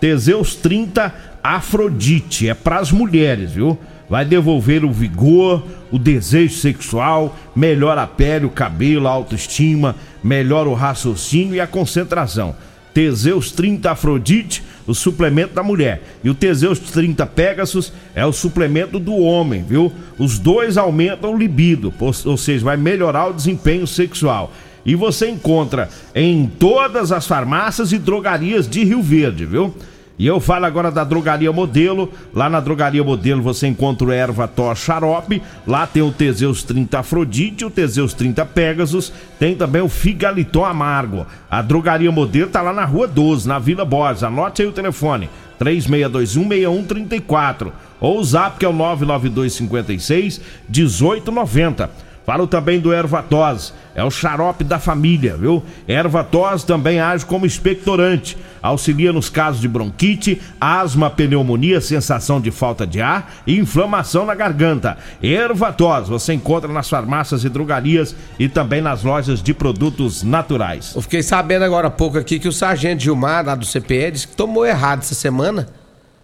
Teseus 0.00 0.54
30 0.54 1.12
Afrodite. 1.42 2.48
É 2.48 2.54
pras 2.54 2.90
mulheres, 2.92 3.50
viu? 3.52 3.78
Vai 4.08 4.24
devolver 4.24 4.84
o 4.84 4.92
vigor, 4.92 5.62
o 5.90 5.98
desejo 5.98 6.56
sexual, 6.56 7.36
melhora 7.54 8.02
a 8.02 8.06
pele, 8.06 8.46
o 8.46 8.50
cabelo, 8.50 9.06
a 9.06 9.10
autoestima, 9.10 9.94
melhora 10.22 10.68
o 10.68 10.74
raciocínio 10.74 11.54
e 11.54 11.60
a 11.60 11.66
concentração. 11.66 12.54
Teseus 12.94 13.52
30 13.52 13.90
Afrodite 13.90 14.62
o 14.86 14.94
suplemento 14.94 15.54
da 15.54 15.62
mulher. 15.62 16.02
E 16.24 16.30
o 16.30 16.34
Teseus 16.34 16.78
30 16.78 17.26
Pegasus 17.26 17.92
é 18.14 18.24
o 18.24 18.32
suplemento 18.32 18.98
do 18.98 19.14
homem, 19.14 19.62
viu? 19.62 19.92
Os 20.18 20.38
dois 20.38 20.78
aumentam 20.78 21.34
o 21.34 21.38
libido, 21.38 21.92
ou 22.00 22.36
seja, 22.36 22.64
vai 22.64 22.76
melhorar 22.76 23.26
o 23.26 23.34
desempenho 23.34 23.86
sexual. 23.86 24.50
E 24.86 24.94
você 24.94 25.28
encontra 25.28 25.90
em 26.14 26.50
todas 26.58 27.12
as 27.12 27.26
farmácias 27.26 27.92
e 27.92 27.98
drogarias 27.98 28.66
de 28.66 28.82
Rio 28.82 29.02
Verde, 29.02 29.44
viu? 29.44 29.74
E 30.18 30.26
eu 30.26 30.40
falo 30.40 30.66
agora 30.66 30.90
da 30.90 31.04
Drogaria 31.04 31.52
Modelo. 31.52 32.12
Lá 32.34 32.50
na 32.50 32.58
Drogaria 32.58 33.04
Modelo 33.04 33.40
você 33.40 33.68
encontra 33.68 34.08
o 34.08 34.12
Erva 34.12 34.48
Tó 34.48 34.74
Xarope. 34.74 35.40
Lá 35.64 35.86
tem 35.86 36.02
o 36.02 36.10
Teseus 36.10 36.64
30 36.64 36.98
Afrodite, 36.98 37.64
o 37.64 37.70
Teseus 37.70 38.12
30 38.14 38.44
Pegasus. 38.46 39.12
Tem 39.38 39.54
também 39.54 39.80
o 39.80 39.88
Figaliton 39.88 40.64
Amargo. 40.64 41.24
A 41.48 41.62
Drogaria 41.62 42.10
Modelo 42.10 42.50
tá 42.50 42.60
lá 42.60 42.72
na 42.72 42.84
Rua 42.84 43.06
12, 43.06 43.46
na 43.46 43.60
Vila 43.60 43.84
Borges. 43.84 44.24
Anote 44.24 44.62
aí 44.62 44.68
o 44.68 44.72
telefone: 44.72 45.30
36216134. 45.60 47.70
Ou 48.00 48.18
o 48.18 48.24
zap 48.24 48.58
que 48.58 48.64
é 48.64 48.68
o 48.68 48.72
99256 48.72 50.40
1890. 50.68 52.07
Falo 52.28 52.46
também 52.46 52.78
do 52.78 52.92
Ervatós, 52.92 53.72
é 53.94 54.04
o 54.04 54.10
xarope 54.10 54.62
da 54.62 54.78
família, 54.78 55.34
viu? 55.34 55.62
Ervatós 55.88 56.62
também 56.62 57.00
age 57.00 57.24
como 57.24 57.46
expectorante, 57.46 58.36
auxilia 58.62 59.14
nos 59.14 59.30
casos 59.30 59.62
de 59.62 59.66
bronquite, 59.66 60.38
asma, 60.60 61.08
pneumonia, 61.08 61.80
sensação 61.80 62.38
de 62.38 62.50
falta 62.50 62.86
de 62.86 63.00
ar 63.00 63.32
e 63.46 63.58
inflamação 63.58 64.26
na 64.26 64.34
garganta. 64.34 64.98
Ervatós 65.22 66.06
você 66.06 66.34
encontra 66.34 66.70
nas 66.70 66.86
farmácias 66.90 67.44
e 67.44 67.48
drogarias 67.48 68.14
e 68.38 68.46
também 68.46 68.82
nas 68.82 69.02
lojas 69.02 69.42
de 69.42 69.54
produtos 69.54 70.22
naturais. 70.22 70.92
Eu 70.94 71.00
fiquei 71.00 71.22
sabendo 71.22 71.62
agora 71.64 71.88
há 71.88 71.90
pouco 71.90 72.18
aqui 72.18 72.38
que 72.38 72.46
o 72.46 72.52
sargento 72.52 73.02
Gilmar, 73.04 73.42
lá 73.46 73.54
do 73.54 73.64
CPE, 73.64 74.10
disse 74.10 74.28
que 74.28 74.36
tomou 74.36 74.66
errado 74.66 74.98
essa 74.98 75.14
semana. 75.14 75.66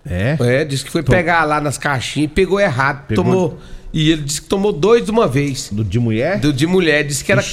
É? 0.04 0.37
É, 0.38 0.64
disse 0.66 0.84
que 0.84 0.90
foi 0.90 1.02
pegar 1.02 1.44
lá 1.44 1.62
nas 1.62 1.78
caixinhas 1.78 2.30
e 2.30 2.34
pegou 2.34 2.61
errado. 2.61 3.06
Pegou- 3.08 3.25
Tomou. 3.25 3.58
E 3.94 4.10
ele 4.10 4.22
disse 4.22 4.42
que 4.42 4.48
tomou 4.48 4.72
dois 4.72 5.04
de 5.04 5.10
uma 5.12 5.28
vez. 5.28 5.68
Do 5.70 5.84
de 5.84 6.00
mulher? 6.00 6.40
Do 6.40 6.52
de 6.52 6.66
mulher. 6.66 7.04
Disse 7.04 7.22
que 7.24 7.30
era 7.30 7.44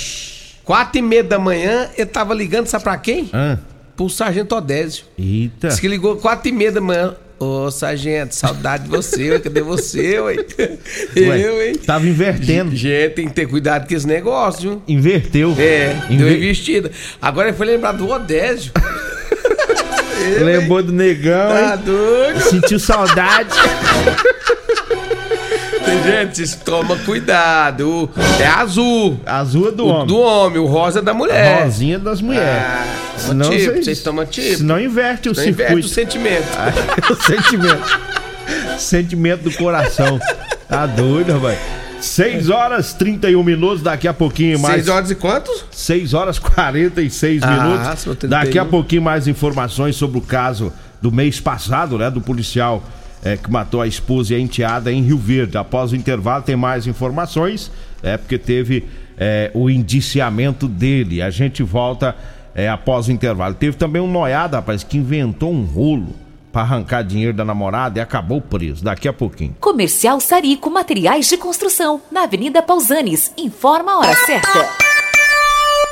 quatro 0.63 0.97
e 0.97 1.01
meia 1.01 1.23
da 1.23 1.37
manhã. 1.37 1.87
Ele 1.95 2.05
tava 2.07 2.33
ligando, 2.33 2.65
sabe 2.65 2.83
pra 2.83 2.97
quem? 2.97 3.29
Ah, 3.31 3.57
Pro 3.95 4.09
sargento 4.09 4.55
Odésio. 4.55 5.05
eita. 5.19 5.67
Disse 5.67 5.79
que 5.79 5.87
ligou 5.87 6.17
quatro 6.17 6.49
e 6.49 6.51
meia 6.51 6.71
da 6.71 6.81
manhã. 6.81 7.15
Ô, 7.39 7.69
sargento, 7.71 8.33
saudade 8.35 8.83
de 8.85 8.89
você, 8.89 9.31
ué. 9.31 9.39
Cadê 9.39 9.61
você, 9.61 10.19
ué? 10.19 10.35
Eu, 11.15 11.61
hein? 11.67 11.75
Tava 11.75 12.07
invertendo. 12.07 12.75
Gente, 12.75 13.13
tem 13.13 13.27
que 13.27 13.33
ter 13.33 13.47
cuidado 13.47 13.87
com 13.87 13.93
esse 13.95 14.07
negócio, 14.07 14.61
viu? 14.61 14.81
Inverteu. 14.87 15.55
É, 15.59 15.93
deu 16.09 16.27
Inver... 16.27 16.37
investida. 16.37 16.91
Agora 17.21 17.49
ele 17.49 17.57
foi 17.57 17.65
lembrar 17.67 17.91
do 17.93 18.07
Odésio. 18.09 18.71
Lembrou 20.43 20.83
do 20.83 20.91
negão, 20.91 21.49
Tá 21.49 21.75
hein? 21.77 21.81
doido? 21.83 22.41
Sentiu 22.41 22.79
saudade. 22.79 23.49
Gente, 26.03 26.57
toma 26.59 26.95
cuidado. 26.97 28.09
É 28.39 28.45
azul. 28.47 29.19
Azul 29.25 29.67
é 29.69 29.71
do 29.71 29.85
O 29.85 29.87
homem. 29.89 30.07
do 30.07 30.19
homem, 30.19 30.59
o 30.59 30.65
rosa 30.65 30.99
é 30.99 31.01
da 31.01 31.11
A 31.11 31.13
mulher. 31.13 31.63
rosinha 31.63 31.99
das 31.99 32.21
mulheres. 32.21 32.47
Ah, 32.65 32.85
Senão 33.17 33.49
tipo, 33.49 33.75
vocês- 33.83 34.01
tomam 34.01 34.25
tipo. 34.25 34.57
Senão 34.57 34.79
inverte 34.79 35.29
o 35.29 35.33
Não 35.33 35.43
inverte 35.43 35.57
circuito. 35.81 35.87
o 35.87 35.89
sentimento. 35.89 36.47
o 37.11 37.15
sentimento. 37.15 37.99
sentimento 38.79 39.43
do 39.43 39.51
coração. 39.57 40.19
Tá 40.67 40.85
doido, 40.85 41.33
rapaz. 41.33 41.59
6 41.99 42.49
horas 42.49 42.93
31 42.93 43.43
minutos, 43.43 43.83
daqui 43.83 44.07
a 44.07 44.13
pouquinho 44.13 44.59
mais. 44.59 44.75
6 44.85 44.89
horas 44.89 45.11
e 45.11 45.15
quantos? 45.15 45.65
6 45.69 46.13
horas 46.15 46.39
46 46.39 47.43
Ah, 47.43 47.47
minutos. 47.51 47.99
seu 47.99 48.15
31. 48.15 48.29
Daqui 48.29 48.57
a 48.57 48.65
pouquinho 48.65 49.01
mais 49.03 49.27
informações 49.27 49.95
sobre 49.95 50.17
o 50.17 50.21
caso 50.21 50.73
do 51.01 51.11
mês 51.11 51.39
passado, 51.39 51.97
né? 51.99 52.09
Do 52.09 52.19
policial 52.21 52.81
eh, 53.23 53.37
que 53.37 53.49
matou 53.49 53.81
a 53.81 53.87
esposa 53.87 54.33
e 54.33 54.37
a 54.37 54.39
enteada 54.39 54.91
em 54.91 55.01
Rio 55.01 55.17
Verde. 55.17 55.57
Após 55.57 55.91
o 55.91 55.95
intervalo 55.95 56.43
tem 56.43 56.55
mais 56.55 56.87
informações, 56.87 57.71
é 58.01 58.17
porque 58.17 58.37
teve 58.37 58.85
eh, 59.17 59.51
o 59.53 59.69
indiciamento 59.69 60.67
dele. 60.67 61.21
A 61.21 61.29
gente 61.29 61.63
volta 61.63 62.15
eh, 62.55 62.67
após 62.67 63.07
o 63.07 63.11
intervalo. 63.11 63.55
Teve 63.55 63.77
também 63.77 64.01
um 64.01 64.11
noiado, 64.11 64.55
rapaz, 64.55 64.83
que 64.83 64.97
inventou 64.97 65.51
um 65.51 65.63
rolo 65.63 66.15
para 66.51 66.63
arrancar 66.63 67.03
dinheiro 67.03 67.33
da 67.33 67.45
namorada 67.45 67.99
e 67.99 68.01
acabou 68.01 68.41
preso. 68.41 68.83
Daqui 68.83 69.07
a 69.07 69.13
pouquinho. 69.13 69.55
Comercial 69.59 70.19
Sarico 70.19 70.69
Materiais 70.69 71.29
de 71.29 71.37
Construção, 71.37 72.01
na 72.11 72.23
Avenida 72.23 72.61
Pausanes. 72.61 73.31
Informa 73.37 73.93
a 73.93 73.99
hora 73.99 74.15
certa. 74.25 74.90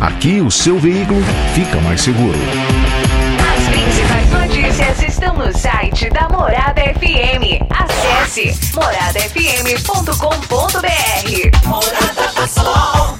Aqui 0.00 0.40
o 0.40 0.50
seu 0.50 0.78
veículo 0.78 1.22
fica 1.54 1.78
mais 1.82 2.00
seguro. 2.00 2.38
As 3.52 3.68
principais 3.68 4.30
notícias 4.30 5.02
estão 5.02 5.36
no 5.36 5.54
site 5.56 6.08
da 6.08 6.26
Morada 6.30 6.80
FM. 6.80 7.60
Acesse 7.68 8.58
moradafm.com.br. 8.74 11.68
Morada 11.68 12.32
do 12.34 12.48
Sol. 12.48 13.19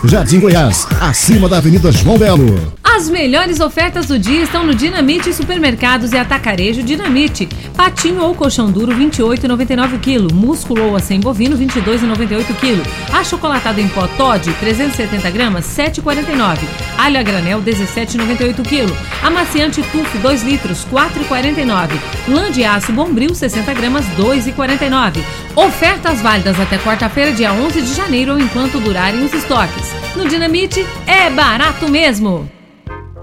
Jardim 0.03 0.39
Goiás, 0.39 0.87
acima 0.99 1.47
da 1.47 1.57
Avenida 1.57 1.91
João 1.91 2.17
Belo. 2.17 2.73
As 2.83 3.07
melhores 3.07 3.59
ofertas 3.59 4.07
do 4.07 4.17
dia 4.17 4.43
estão 4.43 4.65
no 4.65 4.73
Dinamite 4.73 5.31
Supermercados 5.31 6.11
e 6.11 6.17
Atacarejo 6.17 6.81
Dinamite. 6.83 7.47
Patinho 7.75 8.21
ou 8.21 8.33
colchão 8.35 8.71
duro 8.71 8.91
28,99 8.93 9.99
kg, 9.99 10.33
músculo 10.33 10.87
ou 10.87 10.95
acém 10.95 11.19
bovino 11.19 11.55
22,98 11.57 12.45
kg. 12.59 12.81
Achocolatado 13.13 13.79
em 13.79 13.87
pó 13.89 14.07
Todd 14.07 14.51
370 14.59 15.29
gramas 15.29 15.65
7,49. 15.65 16.59
Alho 16.97 17.19
a 17.19 17.23
granel 17.23 17.61
17,98 17.61 18.55
kg. 18.67 18.93
Amaciante 19.23 19.83
Tufo 19.83 20.17
2 20.17 20.43
litros 20.43 20.85
4,49. 20.91 21.89
Lã 22.27 22.51
de 22.51 22.63
aço 22.63 22.91
Bombril 22.91 23.33
60 23.33 23.73
gramas 23.73 24.05
2,49. 24.17 25.23
Ofertas 25.55 26.21
válidas 26.21 26.57
até 26.59 26.77
quarta-feira, 26.77 27.33
dia 27.33 27.51
11 27.51 27.81
de 27.81 27.93
janeiro 27.93 28.39
enquanto 28.39 28.79
durarem 28.79 29.21
os 29.23 29.33
estoques. 29.33 29.91
No 30.15 30.25
Dinamite 30.27 30.85
é 31.05 31.29
barato 31.29 31.89
mesmo. 31.89 32.49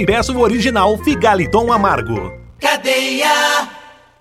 e 0.00 0.06
peça 0.06 0.32
o 0.32 0.40
original 0.40 0.96
Figaliton 0.96 1.70
Amargo. 1.70 2.32
Cadeia. 2.58 3.68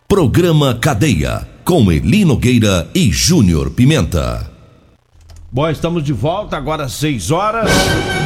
Programa 0.10 0.76
Cadeia, 0.76 1.48
com 1.64 1.90
Eli 1.90 2.26
Nogueira 2.26 2.90
e 2.94 3.10
Júnior 3.14 3.70
Pimenta. 3.70 4.52
Bom, 5.50 5.70
estamos 5.70 6.04
de 6.04 6.12
volta, 6.12 6.58
agora 6.58 6.90
6 6.90 7.32
horas, 7.32 7.72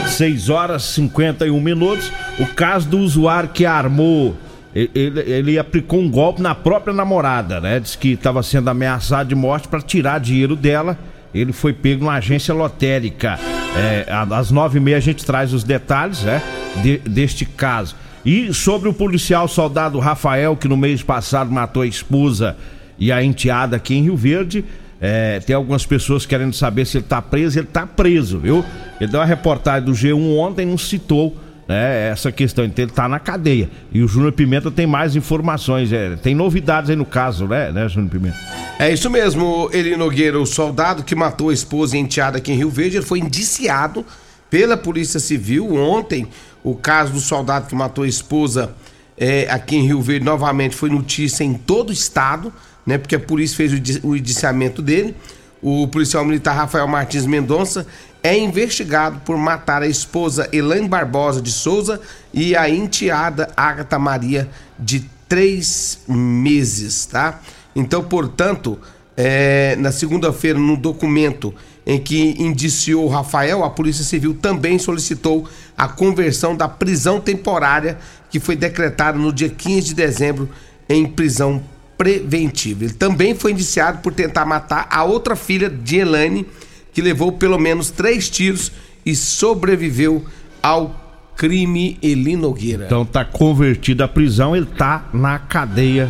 6 0.07 0.49
horas 0.49 0.81
51 0.83 1.61
minutos. 1.61 2.11
O 2.39 2.47
caso 2.47 2.89
do 2.89 2.97
usuário 2.97 3.49
que 3.49 3.67
armou, 3.67 4.35
ele, 4.73 5.19
ele 5.19 5.59
aplicou 5.59 5.99
um 5.99 6.09
golpe 6.09 6.41
na 6.41 6.55
própria 6.55 6.93
namorada, 6.93 7.61
né? 7.61 7.79
Diz 7.79 7.95
que 7.95 8.13
estava 8.13 8.41
sendo 8.41 8.69
ameaçado 8.71 9.29
de 9.29 9.35
morte 9.35 9.67
para 9.67 9.79
tirar 9.79 10.19
dinheiro 10.19 10.55
dela. 10.55 10.97
Ele 11.33 11.51
foi 11.53 11.73
pego 11.73 12.01
numa 12.05 12.13
agência 12.15 12.53
lotérica. 12.53 13.39
É, 13.75 14.05
às 14.31 14.51
nove 14.51 14.77
e 14.77 14.81
meia 14.81 14.97
a 14.97 14.99
gente 14.99 15.25
traz 15.25 15.51
os 15.53 15.63
detalhes, 15.63 16.21
né? 16.21 16.41
de- 16.81 16.97
deste 16.99 17.45
caso. 17.45 17.95
E 18.25 18.53
sobre 18.53 18.87
o 18.87 18.93
policial 18.93 19.47
soldado 19.47 19.99
Rafael, 19.99 20.55
que 20.55 20.67
no 20.67 20.77
mês 20.77 21.01
passado 21.03 21.51
matou 21.51 21.81
a 21.83 21.87
esposa 21.87 22.55
e 22.97 23.11
a 23.11 23.23
enteada 23.23 23.75
aqui 23.75 23.95
em 23.95 24.03
Rio 24.03 24.15
Verde. 24.15 24.63
é, 25.01 25.39
tem 25.41 25.53
algumas 25.53 25.85
pessoas 25.85 26.25
querendo 26.25 26.53
saber 26.53 26.85
se 26.85 26.97
ele 26.97 27.05
tá 27.05 27.21
preso. 27.21 27.59
Ele 27.59 27.67
tá 27.67 27.85
preso, 27.85 28.39
viu? 28.39 28.63
Ele 29.01 29.11
deu 29.11 29.19
uma 29.19 29.25
reportagem 29.25 29.83
do 29.83 29.91
G1 29.91 30.37
ontem, 30.37 30.65
não 30.65 30.77
citou 30.77 31.35
né, 31.67 32.09
essa 32.09 32.31
questão. 32.31 32.65
Então 32.65 32.83
ele 32.83 32.91
tá 32.91 33.07
na 33.07 33.19
cadeia. 33.19 33.69
E 33.91 34.01
o 34.01 34.07
Júnior 34.07 34.31
Pimenta 34.31 34.69
tem 34.69 34.85
mais 34.85 35.15
informações. 35.15 35.91
é, 35.91 36.15
tem 36.15 36.35
novidades 36.35 36.89
aí 36.89 36.95
no 36.95 37.05
caso, 37.05 37.47
né, 37.47 37.71
né 37.71 37.87
Júnior 37.87 38.11
Pimenta? 38.11 38.37
É 38.79 38.91
isso 38.91 39.09
mesmo, 39.09 39.69
Eli 39.71 39.95
Nogueira, 39.95 40.39
o 40.39 40.45
soldado 40.45 41.03
que 41.03 41.15
matou 41.15 41.49
a 41.49 41.53
esposa 41.53 41.97
enteada 41.97 42.37
aqui 42.37 42.51
em 42.51 42.55
Rio 42.55 42.69
Verde, 42.69 42.97
ele 42.97 43.05
foi 43.05 43.19
indiciado 43.19 44.05
pela 44.49 44.75
Polícia 44.75 45.19
Civil 45.19 45.73
ontem. 45.75 46.27
O 46.63 46.75
caso 46.75 47.13
do 47.13 47.19
soldado 47.19 47.67
que 47.67 47.75
matou 47.75 48.03
a 48.03 48.07
esposa 48.07 48.73
é, 49.17 49.47
aqui 49.49 49.75
em 49.75 49.85
Rio 49.85 50.01
Verde 50.01 50.25
novamente 50.25 50.75
foi 50.75 50.89
notícia 50.89 51.43
em 51.43 51.53
todo 51.53 51.89
o 51.89 51.93
estado, 51.93 52.51
né? 52.85 52.97
Porque 52.97 53.15
a 53.15 53.19
polícia 53.19 53.57
fez 53.57 53.73
o 53.73 54.07
o 54.07 54.15
indiciamento 54.15 54.81
dele. 54.81 55.15
O 55.63 55.87
policial 55.87 56.25
militar 56.25 56.53
Rafael 56.53 56.85
Martins 56.89 57.25
Mendonça 57.25 57.87
é 58.21 58.37
investigado 58.37 59.21
por 59.23 59.37
matar 59.37 59.81
a 59.81 59.87
esposa 59.87 60.49
Elaine 60.51 60.89
Barbosa 60.89 61.41
de 61.41 61.53
Souza 61.53 62.01
e 62.33 62.53
a 62.53 62.69
enteada 62.69 63.49
Agatha 63.55 63.97
Maria 63.97 64.49
de 64.77 65.09
três 65.27 66.01
meses, 66.05 67.05
tá? 67.05 67.39
Então, 67.73 68.03
portanto, 68.03 68.77
é, 69.15 69.77
na 69.77 69.93
segunda-feira, 69.93 70.59
no 70.59 70.75
documento 70.75 71.55
em 71.85 71.97
que 71.97 72.35
indiciou 72.37 73.07
Rafael, 73.07 73.63
a 73.63 73.69
Polícia 73.69 74.03
Civil 74.03 74.33
também 74.33 74.77
solicitou 74.77 75.47
a 75.77 75.87
conversão 75.87 76.57
da 76.57 76.67
prisão 76.67 77.21
temporária 77.21 77.97
que 78.29 78.37
foi 78.37 78.57
decretada 78.57 79.17
no 79.17 79.31
dia 79.31 79.49
15 79.49 79.87
de 79.87 79.93
dezembro 79.93 80.49
em 80.89 81.05
prisão 81.05 81.63
preventiva. 82.03 82.83
Ele 82.83 82.93
também 82.93 83.33
foi 83.33 83.51
indiciado 83.53 83.99
por 83.99 84.13
tentar 84.13 84.45
matar 84.45 84.87
a 84.89 85.03
outra 85.05 85.35
filha 85.37 85.69
de 85.69 85.97
Elaine, 85.97 86.45
que 86.93 87.01
levou 87.01 87.31
pelo 87.31 87.57
menos 87.57 87.89
três 87.89 88.29
tiros 88.29 88.71
e 89.05 89.15
sobreviveu 89.15 90.23
ao 90.61 91.01
crime 91.37 91.97
Eli 92.01 92.35
Nogueira. 92.35 92.85
Então 92.85 93.05
tá 93.05 93.23
convertido 93.23 94.03
à 94.03 94.07
prisão, 94.07 94.55
ele 94.55 94.65
tá 94.65 95.05
na 95.13 95.39
cadeia. 95.39 96.09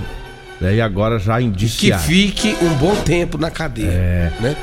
né, 0.60 0.76
E 0.76 0.82
agora 0.82 1.20
já 1.20 1.38
que 1.38 1.44
indiciado. 1.46 2.04
fique 2.04 2.56
um 2.62 2.74
bom 2.76 2.96
tempo 2.96 3.38
na 3.38 3.52
cadeia, 3.52 3.88
É. 3.90 4.32
né? 4.40 4.56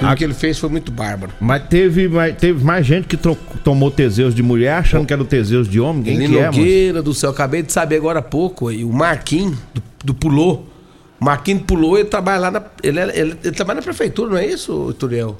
Tudo 0.00 0.16
que 0.16 0.24
ele 0.24 0.34
fez 0.34 0.58
foi 0.58 0.68
muito 0.68 0.90
bárbaro. 0.90 1.32
Mas 1.40 1.62
teve, 1.68 2.08
mais- 2.08 2.36
teve 2.36 2.64
mais 2.64 2.84
gente 2.84 3.06
que 3.06 3.16
tomou 3.16 3.88
Teseus 3.90 4.34
de 4.34 4.42
mulher 4.42 4.74
achando 4.78 5.06
que 5.06 5.12
era 5.12 5.22
o 5.22 5.24
Teseus 5.24 5.68
de 5.68 5.78
homem. 5.80 6.02
Quem 6.02 6.14
Eli 6.16 6.28
que 6.28 6.38
é? 6.38 6.46
Nogueira 6.46 7.02
do 7.02 7.14
céu, 7.14 7.30
acabei 7.30 7.62
de 7.62 7.72
saber 7.72 7.96
agora 7.96 8.18
há 8.18 8.22
pouco 8.22 8.66
aí, 8.68 8.84
o 8.84 8.92
Marquinhos 8.92 9.56
do, 9.72 9.80
do 10.04 10.14
Pulô. 10.14 10.60
Marquinhos 11.20 11.62
Pulô, 11.62 11.96
ele 11.96 12.08
trabalha 12.08 12.40
lá 12.40 12.50
na. 12.50 12.62
Ele, 12.82 12.98
é- 12.98 13.18
ele- 13.18 13.36
ele 13.44 13.52
trabalha 13.52 13.76
na 13.76 13.82
prefeitura, 13.82 14.30
não 14.30 14.36
é 14.38 14.46
isso, 14.46 14.92
Turiel? 14.98 15.36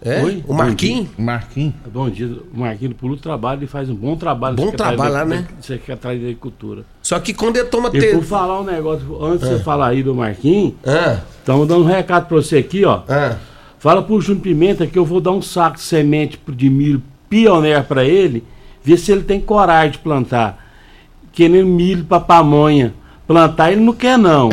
É? 0.00 0.22
Oi? 0.22 0.44
O 0.46 0.54
Marquinhos? 0.54 1.08
Marquinhos. 1.18 1.74
Bom 1.92 2.08
dia. 2.08 2.28
O 2.54 2.60
Marquinhos 2.60 2.94
Pulo 2.94 3.16
trabalha 3.16 3.64
e 3.64 3.66
faz 3.66 3.90
um 3.90 3.96
bom 3.96 4.14
trabalho. 4.16 4.54
Bom 4.54 4.70
trabalho 4.70 5.12
da- 5.12 5.18
lá, 5.18 5.24
né? 5.24 5.48
da 5.56 5.60
Secretaria 5.62 6.20
da 6.20 6.26
Agricultura. 6.26 6.84
Só 7.02 7.18
que 7.18 7.34
quando 7.34 7.56
ele 7.56 7.66
toma 7.66 7.90
E 7.92 7.98
te... 7.98 8.12
por 8.14 8.22
falar 8.22 8.60
um 8.60 8.64
negócio, 8.64 9.24
antes 9.24 9.40
de 9.48 9.54
Ah. 9.54 9.58
você 9.58 9.64
falar 9.64 9.88
aí 9.88 10.04
do 10.04 10.14
Marquinhos, 10.14 10.74
Ah. 10.86 11.18
estamos 11.40 11.66
dando 11.66 11.82
um 11.82 11.86
recado 11.88 12.28
pra 12.28 12.36
você 12.36 12.58
aqui, 12.58 12.84
ó. 12.84 13.02
Ah. 13.08 13.36
Fala 13.80 14.00
pro 14.00 14.20
Júnior 14.20 14.42
Pimenta 14.44 14.86
que 14.86 14.96
eu 14.96 15.04
vou 15.04 15.20
dar 15.20 15.32
um 15.32 15.42
saco 15.42 15.76
de 15.78 15.82
semente 15.82 16.38
de 16.48 16.70
milho 16.70 17.02
pioneiro 17.28 17.82
pra 17.82 18.04
ele, 18.04 18.44
ver 18.84 18.98
se 18.98 19.10
ele 19.10 19.22
tem 19.24 19.40
coragem 19.40 19.90
de 19.92 19.98
plantar. 19.98 20.64
Querendo 21.32 21.66
milho 21.66 22.04
pra 22.04 22.20
pamonha. 22.20 22.94
Plantar 23.28 23.70
ele 23.70 23.82
não 23.82 23.92
quer, 23.92 24.16
não. 24.18 24.48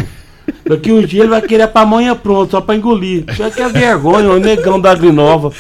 Daqui 0.68 0.92
um 0.92 1.02
dia 1.02 1.22
ele 1.22 1.30
vai 1.30 1.42
querer 1.42 1.64
a 1.64 1.68
pamonha 1.68 2.14
pronta, 2.14 2.52
só 2.52 2.62
pra 2.62 2.76
engolir. 2.76 3.24
Isso 3.32 3.44
aqui 3.44 3.62
é 3.62 3.70
vergonha, 3.70 4.30
o 4.30 4.40
negão 4.40 4.80
da 4.80 4.92
Agrinova. 4.92 5.52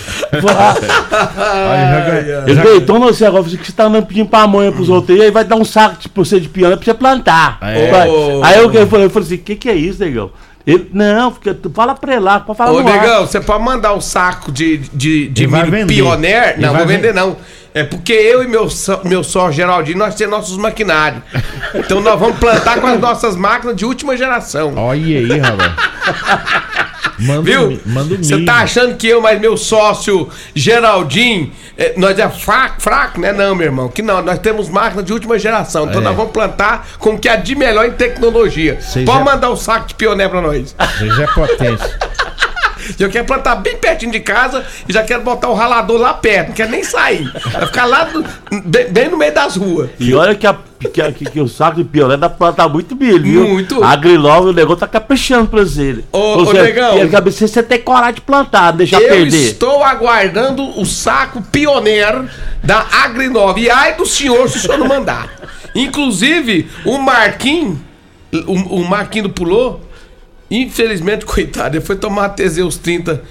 Ele 2.47 2.61
deitou 2.61 2.99
no 2.99 3.13
céu, 3.13 3.29
agora 3.29 3.43
você 3.43 3.57
que 3.57 3.65
você 3.65 3.71
tá 3.71 3.85
andando 3.85 4.05
pedindo 4.05 4.29
pamonha 4.29 4.71
pros 4.71 4.89
outros 4.89 5.17
aí, 5.17 5.25
aí 5.25 5.31
vai 5.31 5.43
dar 5.43 5.55
um 5.55 5.65
saco 5.65 5.97
de, 5.99 6.09
pra 6.09 6.23
você 6.23 6.39
de 6.39 6.49
piano 6.49 6.75
pra 6.75 6.85
você 6.85 6.93
plantar. 6.93 7.57
É. 7.61 7.89
Vai. 7.89 8.09
Ô. 8.09 8.43
Aí 8.43 8.57
eu, 8.57 8.71
eu 8.71 8.87
falei, 8.87 9.05
eu 9.05 9.09
falei 9.09 9.27
assim, 9.27 9.35
o 9.35 9.39
que, 9.39 9.55
que 9.55 9.69
é 9.69 9.75
isso, 9.75 9.99
negão? 10.03 10.31
Ele, 10.67 10.89
não, 10.91 11.31
fica, 11.31 11.53
tu 11.53 11.69
fala 11.69 11.93
pra 11.93 12.13
ele 12.13 12.21
lá, 12.21 12.39
pode 12.39 12.57
falar 12.57 12.71
Ô, 12.71 12.81
no 12.81 12.87
ar. 12.89 12.99
negão, 13.01 13.27
você 13.27 13.39
pode 13.39 13.63
mandar 13.63 13.93
um 13.93 14.01
saco 14.01 14.51
de, 14.51 14.77
de, 14.77 15.27
de 15.27 15.47
milho 15.47 15.71
Não, 16.59 16.73
vou 16.73 16.85
vender 16.85 17.01
vender. 17.09 17.13
não. 17.13 17.37
É 17.75 17.83
porque 17.83 18.13
eu 18.13 18.41
e 18.41 18.47
meu, 18.47 18.67
meu 19.03 19.21
sócio 19.21 19.51
Geraldinho, 19.51 19.97
nós 19.97 20.15
temos 20.15 20.31
nossos 20.37 20.55
maquinários. 20.57 21.21
Então 21.73 21.99
nós 21.99 22.17
vamos 22.17 22.37
plantar 22.39 22.79
com 22.79 22.87
as 22.87 22.97
nossas 22.99 23.35
máquinas 23.35 23.75
de 23.75 23.85
última 23.85 24.15
geração. 24.15 24.73
Olha 24.77 25.17
aí, 25.19 25.37
rapaz. 25.39 25.73
Manda 27.19 27.41
Viu? 27.43 27.79
manda 27.85 28.15
Você 28.17 28.43
tá 28.43 28.55
achando 28.55 28.95
que 28.95 29.07
eu, 29.07 29.21
mas 29.21 29.39
meu 29.39 29.55
sócio 29.57 30.29
Geraldinho, 30.53 31.51
é, 31.77 31.93
nós 31.97 32.17
é 32.19 32.29
fraco, 32.29 32.81
fraco, 32.81 33.19
né? 33.21 33.31
Não, 33.31 33.53
meu 33.55 33.65
irmão, 33.67 33.87
que 33.89 34.01
não. 34.01 34.21
Nós 34.21 34.39
temos 34.39 34.67
máquina 34.69 35.01
de 35.03 35.11
última 35.13 35.37
geração. 35.39 35.85
Então 35.87 36.01
É. 36.01 36.03
nós 36.03 36.15
vamos 36.15 36.31
plantar 36.31 36.87
com 36.99 37.11
o 37.11 37.19
que 37.19 37.27
há 37.29 37.35
de 37.35 37.55
melhor 37.55 37.85
em 37.85 37.91
tecnologia. 37.91 38.79
Cês 38.81 39.05
Pode 39.05 39.21
é- 39.21 39.23
mandar 39.23 39.49
um 39.49 39.55
saco 39.55 39.87
de 39.87 39.95
pioneiro 39.95 40.31
pra 40.31 40.41
nós. 40.41 40.75
Vocês 40.97 41.19
é 41.19 41.27
potência. 41.27 41.99
Eu 42.99 43.09
quero 43.09 43.25
plantar 43.25 43.55
bem 43.55 43.77
pertinho 43.77 44.11
de 44.11 44.19
casa 44.19 44.65
e 44.87 44.93
já 44.93 45.03
quero 45.03 45.21
botar 45.23 45.49
o 45.49 45.53
ralador 45.53 45.99
lá 45.99 46.13
perto, 46.13 46.47
não 46.49 46.55
quero 46.55 46.71
nem 46.71 46.83
sair. 46.83 47.31
Vai 47.51 47.65
ficar 47.65 47.85
lá 47.85 48.03
do- 48.05 48.25
bem, 48.65 48.87
bem 48.89 49.09
no 49.09 49.17
meio 49.17 49.33
das 49.33 49.55
ruas. 49.55 49.89
E 49.99 50.13
olha 50.13 50.35
que, 50.35 50.45
a, 50.47 50.55
que, 50.79 51.11
que- 51.11 51.25
que 51.31 51.39
o 51.41 51.47
saco 51.47 51.77
de 51.77 51.83
piolé 51.83 52.15
dá 52.17 52.29
pra 52.29 52.37
plantar 52.37 52.69
muito 52.69 52.95
milho, 52.95 53.21
viu? 53.23 53.47
Muito. 53.47 53.83
A 53.83 53.95
Grilov, 53.95 54.47
o 54.47 54.53
negócio 54.53 54.79
tá 54.81 54.87
caprichando 54.87 55.47
pra 55.47 55.61
ele. 55.61 56.05
Ô, 56.11 56.37
ô, 56.43 56.53
negão. 56.53 56.97
Ele 56.97 57.09
cabe- 57.09 57.31
você 57.31 57.63
tem 57.63 57.79
coragem 57.81 58.15
de 58.15 58.21
plantar, 58.21 58.71
não 58.71 58.77
deixar 58.77 59.01
Eu 59.01 59.09
perder. 59.09 59.37
estou 59.37 59.83
aguardando 59.83 60.63
o 60.79 60.85
saco 60.85 61.41
pioneiro 61.41 62.27
da 62.63 62.85
Agrinova. 63.03 63.59
E 63.59 63.69
ai 63.69 63.95
do 63.95 64.05
senhor 64.05 64.49
se 64.49 64.57
o 64.57 64.61
senhor 64.61 64.77
não 64.77 64.87
mandar. 64.87 65.29
Inclusive, 65.73 66.69
o 66.85 66.97
Marquinho, 66.97 67.79
o, 68.47 68.79
o 68.81 68.85
Marquinho 68.89 69.25
do 69.25 69.29
Pulou, 69.29 69.81
infelizmente, 70.49 71.25
coitado, 71.27 71.77
ele 71.77 71.85
foi 71.85 71.95
tomar 71.95 72.29
Teseus 72.29 72.77
30 72.77 73.21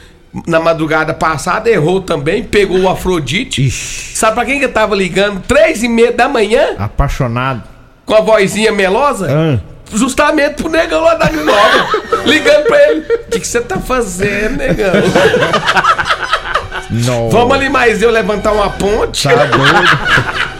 na 0.46 0.58
madrugada 0.58 1.14
passada, 1.14 1.70
errou 1.70 2.00
também, 2.00 2.42
pegou 2.42 2.78
o 2.80 2.88
Afrodite. 2.88 3.70
Sabe 3.70 4.34
pra 4.34 4.44
quem 4.44 4.58
que 4.58 4.64
eu 4.64 4.72
tava 4.72 4.96
ligando? 4.96 5.40
Três 5.42 5.82
e 5.82 5.88
meia 5.88 6.10
da 6.10 6.28
manhã, 6.28 6.74
Apaixonado. 6.78 7.62
com 8.04 8.14
a 8.14 8.20
vozinha 8.20 8.72
melosa? 8.72 9.28
Ah. 9.30 9.60
Justamente 9.92 10.54
pro 10.54 10.68
negão 10.68 11.02
lá 11.02 11.14
da 11.14 11.26
Agrinova. 11.26 11.88
ligando 12.26 12.64
pra 12.64 12.90
ele. 12.90 13.00
O 13.00 13.30
que 13.30 13.38
que 13.40 13.46
você 13.46 13.60
tá 13.60 13.78
fazendo, 13.78 14.56
negão? 14.56 14.92
Não. 16.90 17.30
Vamos 17.30 17.54
ali 17.56 17.68
mais 17.68 18.02
eu 18.02 18.10
levantar 18.10 18.52
uma 18.52 18.70
ponte. 18.70 19.28
Tá 19.28 19.44
doido. 19.44 20.53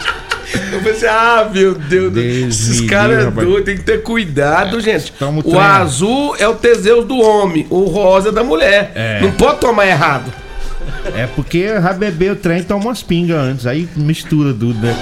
Eu 0.85 0.93
pensei, 0.93 1.09
ah, 1.09 1.49
meu 1.51 1.73
Deus, 1.73 2.13
Deus 2.13 2.59
esses 2.59 2.81
caras 2.81 3.09
livre, 3.09 3.23
é 3.23 3.25
rapaz. 3.25 3.47
doido, 3.47 3.65
tem 3.65 3.75
que 3.75 3.83
ter 3.83 4.03
cuidado, 4.03 4.79
gente. 4.79 5.11
tamo 5.13 5.41
O 5.43 5.59
azul 5.59 6.35
é 6.37 6.47
o 6.47 6.53
Teseus 6.53 7.05
do 7.05 7.17
homem, 7.19 7.65
o 7.71 7.85
rosa 7.85 8.29
é 8.29 8.31
da 8.31 8.43
mulher. 8.43 8.91
É. 8.93 9.19
Não 9.19 9.31
pode 9.31 9.59
tomar 9.59 9.87
errado. 9.87 10.31
É 11.15 11.25
porque 11.25 11.67
já 11.67 11.91
bebeu 11.91 12.33
o 12.33 12.35
trem 12.35 12.59
e 12.59 12.63
toma 12.63 12.85
umas 12.85 13.01
pingas 13.01 13.37
antes. 13.37 13.65
Aí 13.65 13.89
mistura 13.95 14.53
tudo, 14.53 14.79
né? 14.79 14.95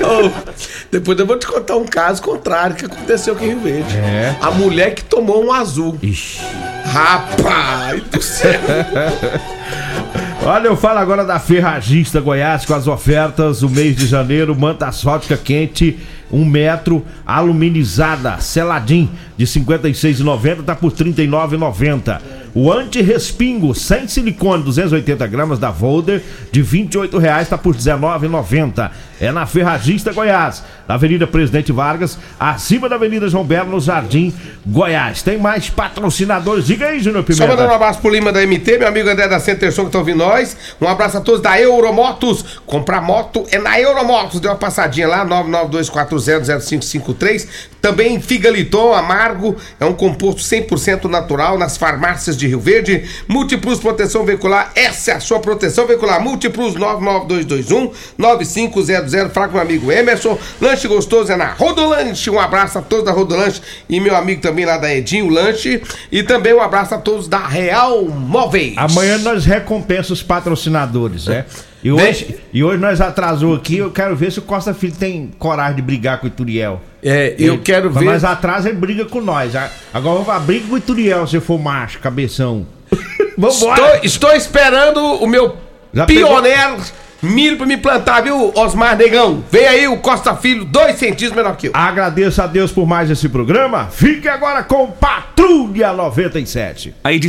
Ô, 0.00 0.30
depois 0.92 1.18
eu 1.18 1.26
vou 1.26 1.36
te 1.36 1.46
contar 1.46 1.76
um 1.76 1.86
caso 1.86 2.22
contrário 2.22 2.76
que 2.76 2.84
aconteceu 2.84 3.34
aqui 3.34 3.46
em 3.46 3.48
Rio 3.48 3.60
Verde. 3.60 3.96
É. 3.96 4.36
A 4.40 4.52
mulher 4.52 4.94
que 4.94 5.02
tomou 5.02 5.44
um 5.44 5.52
azul. 5.52 5.98
Ixi. 6.00 6.40
Rapaz 6.84 8.00
do 8.04 8.22
céu. 8.22 8.60
Olha, 10.48 10.68
eu 10.68 10.76
falo 10.76 11.00
agora 11.00 11.24
da 11.24 11.40
Ferragista 11.40 12.20
Goiás 12.20 12.64
com 12.64 12.72
as 12.72 12.86
ofertas 12.86 13.62
do 13.62 13.68
mês 13.68 13.96
de 13.96 14.06
janeiro. 14.06 14.54
Manta 14.54 14.86
asfáltica 14.86 15.36
quente, 15.36 15.98
1 16.30 16.44
metro, 16.44 17.04
aluminizada, 17.26 18.38
seladinho, 18.38 19.10
de 19.36 19.44
R$ 19.44 19.50
56,90 19.50 20.62
tá 20.62 20.76
por 20.76 20.92
R$ 20.92 20.98
39,90. 21.04 22.20
O 22.54 22.72
anti-respingo 22.72 23.74
sem 23.74 24.06
silicone, 24.06 24.62
280 24.62 25.26
gramas 25.26 25.58
da 25.58 25.72
Volder, 25.72 26.22
de 26.52 26.62
28 26.62 27.18
reais 27.18 27.48
tá 27.48 27.58
por 27.58 27.74
R$ 27.74 27.80
19,90 27.80 28.90
é 29.20 29.32
na 29.32 29.46
Ferragista 29.46 30.12
Goiás, 30.12 30.62
na 30.86 30.94
Avenida 30.94 31.26
Presidente 31.26 31.72
Vargas, 31.72 32.18
acima 32.38 32.88
da 32.88 32.94
Avenida 32.96 33.28
João 33.28 33.44
Belo, 33.44 33.70
no 33.70 33.80
Jardim 33.80 34.32
Goiás. 34.64 35.22
Tem 35.22 35.38
mais 35.38 35.70
patrocinadores. 35.70 36.66
Diga 36.66 36.88
aí, 36.88 37.00
Júnior 37.00 37.24
Pimenta. 37.24 37.44
Só 37.44 37.50
mandando 37.50 37.70
um 37.70 37.74
abraço 37.74 38.00
pro 38.00 38.10
Lima 38.10 38.32
da 38.32 38.46
MT, 38.46 38.78
meu 38.78 38.88
amigo 38.88 39.08
André 39.08 39.28
da 39.28 39.40
Centerson 39.40 39.86
que 39.86 39.90
tá 39.90 39.98
ouvindo 39.98 40.18
nós. 40.18 40.56
Um 40.80 40.88
abraço 40.88 41.18
a 41.18 41.20
todos 41.20 41.40
da 41.40 41.60
Euromotos. 41.60 42.60
Comprar 42.66 43.00
moto 43.00 43.46
é 43.50 43.58
na 43.58 43.80
Euromotos. 43.80 44.40
Deu 44.40 44.50
uma 44.50 44.56
passadinha 44.56 45.08
lá, 45.08 45.24
992400553. 45.26 47.46
Também 47.80 48.20
Figaliton 48.20 48.92
Amargo, 48.92 49.56
é 49.78 49.84
um 49.84 49.92
composto 49.92 50.42
100% 50.42 51.04
natural 51.04 51.56
nas 51.56 51.76
farmácias 51.76 52.36
de 52.36 52.48
Rio 52.48 52.58
Verde. 52.58 53.04
Múltiplos 53.28 53.78
Proteção 53.78 54.24
Veicular, 54.24 54.72
essa 54.74 55.12
é 55.12 55.14
a 55.14 55.20
sua 55.20 55.38
proteção 55.38 55.86
veicular. 55.86 56.20
Múltiplos 56.20 56.74
99221 56.74 57.92
9500 58.18 59.05
99600, 59.06 59.32
fala 59.32 59.48
com 59.48 59.54
meu 59.54 59.62
amigo 59.62 59.92
Emerson. 59.92 60.38
Lanche 60.60 60.88
gostoso 60.88 61.32
é 61.32 61.36
na 61.36 61.52
Rodolanche. 61.52 62.30
Um 62.30 62.38
abraço 62.38 62.78
a 62.78 62.82
todos 62.82 63.04
da 63.04 63.12
Rodolanche 63.12 63.60
e 63.88 64.00
meu 64.00 64.16
amigo 64.16 64.40
também 64.40 64.64
lá 64.64 64.76
da 64.76 64.92
Edinho 64.92 65.28
Lanche. 65.28 65.82
E 66.10 66.22
também 66.22 66.54
um 66.54 66.60
abraço 66.60 66.94
a 66.94 66.98
todos 66.98 67.28
da 67.28 67.46
Real 67.46 68.04
Móveis. 68.04 68.74
Amanhã 68.76 69.18
nós 69.18 69.44
recompensa 69.44 70.12
os 70.12 70.22
patrocinadores, 70.22 71.28
é 71.28 71.44
E 71.82 71.92
hoje, 71.92 72.36
e 72.52 72.64
hoje 72.64 72.78
nós 72.78 73.00
atrasou 73.00 73.54
aqui, 73.54 73.76
eu 73.76 73.90
quero 73.90 74.16
ver 74.16 74.32
se 74.32 74.38
o 74.38 74.42
Costa 74.42 74.74
Filho 74.74 74.94
tem 74.94 75.32
coragem 75.38 75.76
de 75.76 75.82
brigar 75.82 76.18
com 76.18 76.26
o 76.26 76.28
Ituriel. 76.28 76.80
É, 77.02 77.34
eu 77.38 77.54
ele, 77.54 77.62
quero 77.62 77.90
ver. 77.90 78.04
Mas 78.04 78.24
atrasa 78.24 78.68
ele 78.68 78.78
briga 78.78 79.04
com 79.04 79.20
nós. 79.20 79.54
Agora 79.94 80.22
vamos 80.22 80.42
briga 80.44 80.66
com 80.66 80.74
o 80.74 80.78
Ituriel 80.78 81.26
se 81.26 81.38
for 81.38 81.58
macho, 81.58 82.00
cabeção. 82.00 82.66
vamos 83.38 83.56
Estou, 83.56 83.88
estou 84.02 84.32
esperando 84.32 85.00
o 85.00 85.26
meu 85.26 85.56
Já 85.94 86.06
pioneiro. 86.06 86.76
Pegou? 86.76 87.05
Milho 87.22 87.56
pra 87.56 87.66
me 87.66 87.76
plantar, 87.76 88.22
viu, 88.22 88.52
Osmar 88.54 88.96
Negão? 88.96 89.42
Vem 89.50 89.66
aí 89.66 89.88
o 89.88 89.98
Costa 89.98 90.34
Filho, 90.36 90.64
dois 90.64 90.96
centímetros 90.96 91.32
menor 91.32 91.56
que 91.56 91.68
eu. 91.68 91.72
Agradeço 91.74 92.42
a 92.42 92.46
Deus 92.46 92.72
por 92.72 92.86
mais 92.86 93.10
esse 93.10 93.28
programa. 93.28 93.86
Fique 93.90 94.28
agora 94.28 94.62
com 94.62 94.90
Patrulha 94.90 95.92
97. 95.92 96.94
A 97.02 97.12
edição 97.12 97.24